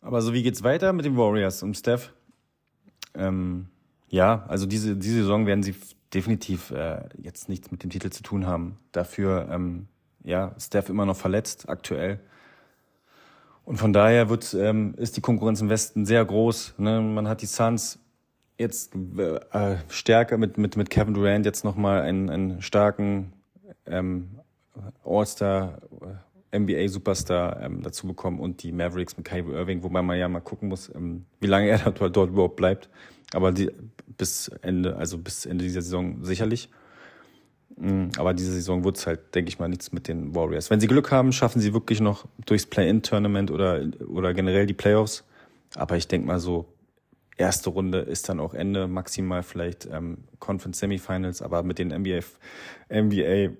[0.00, 2.12] Aber so, wie geht's weiter mit den Warriors und Steph?
[3.14, 3.66] Ähm,
[4.08, 5.74] ja, also diese, diese Saison werden sie
[6.14, 8.78] definitiv äh, jetzt nichts mit dem Titel zu tun haben.
[8.92, 9.88] Dafür, ähm,
[10.22, 12.20] ja, Steph immer noch verletzt aktuell.
[13.64, 16.74] Und von daher wird, ähm, ist die Konkurrenz im Westen sehr groß.
[16.78, 17.00] Ne?
[17.00, 17.98] Man hat die Suns
[18.58, 23.32] jetzt äh, stärker mit, mit, mit Kevin Durant jetzt nochmal einen, einen starken
[23.86, 24.38] ähm,
[25.04, 25.78] All-Star,
[26.52, 30.40] äh, NBA-Superstar ähm, dazu bekommen und die Mavericks mit Kyrie Irving, wobei man ja mal
[30.40, 32.88] gucken muss, ähm, wie lange er dort, dort überhaupt bleibt.
[33.32, 33.70] Aber die,
[34.18, 36.68] bis Ende, also bis Ende dieser Saison sicherlich.
[37.76, 40.70] Mm, aber diese Saison wird es halt, denke ich mal, nichts mit den Warriors.
[40.70, 45.24] Wenn sie Glück haben, schaffen sie wirklich noch durchs Play-In-Tournament oder, oder generell die Playoffs.
[45.74, 46.66] Aber ich denke mal so,
[47.42, 52.20] erste Runde ist dann auch Ende, maximal vielleicht ähm, Conference Semifinals, aber mit den NBA,
[52.88, 53.54] NBA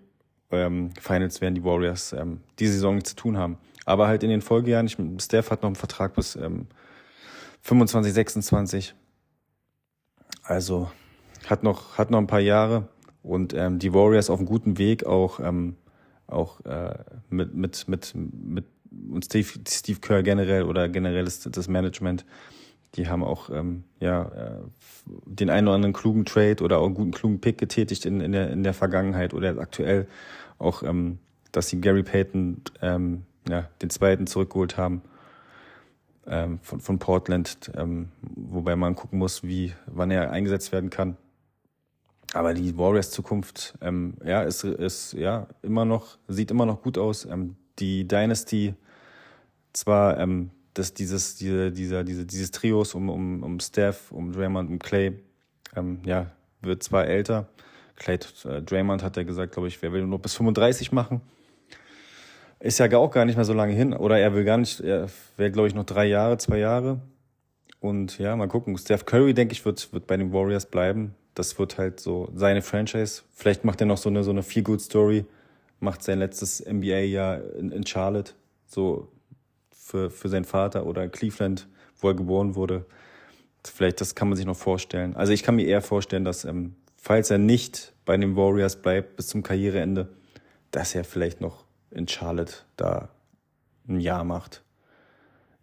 [0.52, 3.58] ähm, Finals werden die Warriors ähm, diese Saison nichts zu tun haben.
[3.84, 6.66] Aber halt in den Folgejahren, ich, Steph hat noch einen Vertrag bis ähm,
[7.62, 8.94] 25, 26.
[10.44, 10.90] Also
[11.46, 12.88] hat noch, hat noch ein paar Jahre
[13.22, 15.76] und ähm, die Warriors auf einem guten Weg, auch, ähm,
[16.28, 16.94] auch äh,
[17.30, 18.64] mit, mit, mit, mit
[19.10, 22.24] und Steve, Steve Kerr generell oder generell das, das Management,
[22.94, 24.60] die haben auch ähm, ja, äh,
[25.26, 28.32] den einen oder anderen klugen Trade oder auch einen guten klugen Pick getätigt in, in,
[28.32, 30.06] der, in der Vergangenheit oder aktuell
[30.58, 31.18] auch, ähm,
[31.52, 35.02] dass sie Gary Payton ähm, ja, den zweiten zurückgeholt haben
[36.26, 41.16] ähm, von, von Portland, ähm, wobei man gucken muss, wie, wann er eingesetzt werden kann.
[42.34, 46.96] Aber die Warriors Zukunft, ähm, ja, ist, ist ja immer noch, sieht immer noch gut
[46.96, 47.26] aus.
[47.26, 48.74] Ähm, die Dynasty
[49.72, 54.70] zwar, ähm, dass dieses, diese, dieser, diese, dieses Trios um, um, um Steph, um Draymond,
[54.70, 55.18] um Clay,
[55.76, 57.48] ähm, ja, wird zwar älter.
[57.96, 61.20] Clay, äh, Draymond hat ja gesagt, glaube ich, wer will nur bis 35 machen.
[62.60, 63.92] Ist ja auch gar nicht mehr so lange hin.
[63.92, 67.00] Oder er will gar nicht, er wäre, glaube ich, noch drei Jahre, zwei Jahre.
[67.80, 68.78] Und ja, mal gucken.
[68.78, 71.16] Steph Curry, denke ich, wird, wird bei den Warriors bleiben.
[71.34, 73.22] Das wird halt so seine Franchise.
[73.32, 75.24] Vielleicht macht er noch so eine, so eine Feel-Good-Story.
[75.80, 78.34] Macht sein letztes NBA-Jahr in, in Charlotte.
[78.66, 79.08] So
[79.92, 81.68] für, für seinen Vater oder Cleveland,
[82.00, 82.86] wo er geboren wurde.
[83.62, 85.14] Vielleicht, das kann man sich noch vorstellen.
[85.14, 89.16] Also ich kann mir eher vorstellen, dass, ähm, falls er nicht bei den Warriors bleibt
[89.16, 90.08] bis zum Karriereende,
[90.70, 93.10] dass er vielleicht noch in Charlotte da
[93.86, 94.62] ein Jahr macht.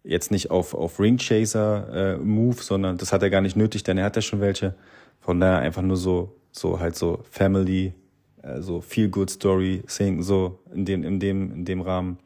[0.04, 3.98] Jetzt nicht auf, auf Ringchaser äh, Move, sondern das hat er gar nicht nötig, denn
[3.98, 4.76] er hat ja schon welche.
[5.18, 7.94] Von daher einfach nur so, so halt so Family,
[8.42, 12.18] äh, so Feel Good Story Sing, so in dem, in dem, in dem Rahmen.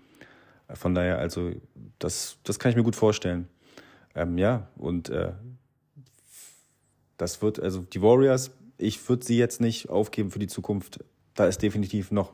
[0.72, 1.52] Von daher, also,
[1.98, 3.48] das, das kann ich mir gut vorstellen.
[4.14, 5.32] Ähm, ja, und äh,
[7.16, 11.04] das wird, also die Warriors, ich würde sie jetzt nicht aufgeben für die Zukunft.
[11.34, 12.32] Da ist definitiv noch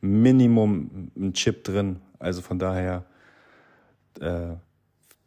[0.00, 2.00] Minimum ein Chip drin.
[2.18, 3.04] Also von daher
[4.20, 4.54] äh,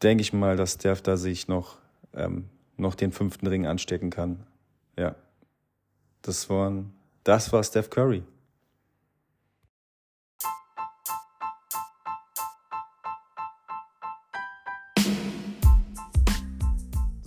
[0.01, 1.77] denke ich mal, dass Steph da sich noch,
[2.13, 2.45] ähm,
[2.77, 4.45] noch den fünften Ring anstecken kann.
[4.97, 5.15] Ja.
[6.21, 6.93] Das, waren,
[7.23, 8.23] das war Steph Curry.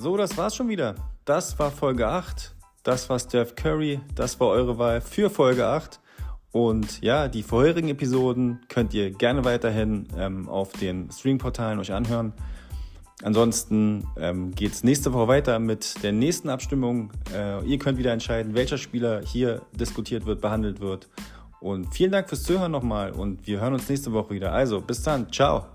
[0.01, 0.95] So, das war's schon wieder.
[1.25, 2.55] Das war Folge 8.
[2.85, 3.99] Das war Steph Curry.
[4.15, 5.99] Das war eure Wahl für Folge 8.
[6.53, 12.33] Und ja, die vorherigen Episoden könnt ihr gerne weiterhin ähm, auf den Streamportalen euch anhören.
[13.25, 17.11] Ansonsten ähm, geht es nächste Woche weiter mit der nächsten Abstimmung.
[17.35, 21.09] Äh, ihr könnt wieder entscheiden, welcher Spieler hier diskutiert wird, behandelt wird.
[21.59, 24.53] Und vielen Dank fürs Zuhören nochmal und wir hören uns nächste Woche wieder.
[24.53, 25.33] Also, bis dann.
[25.33, 25.67] Ciao.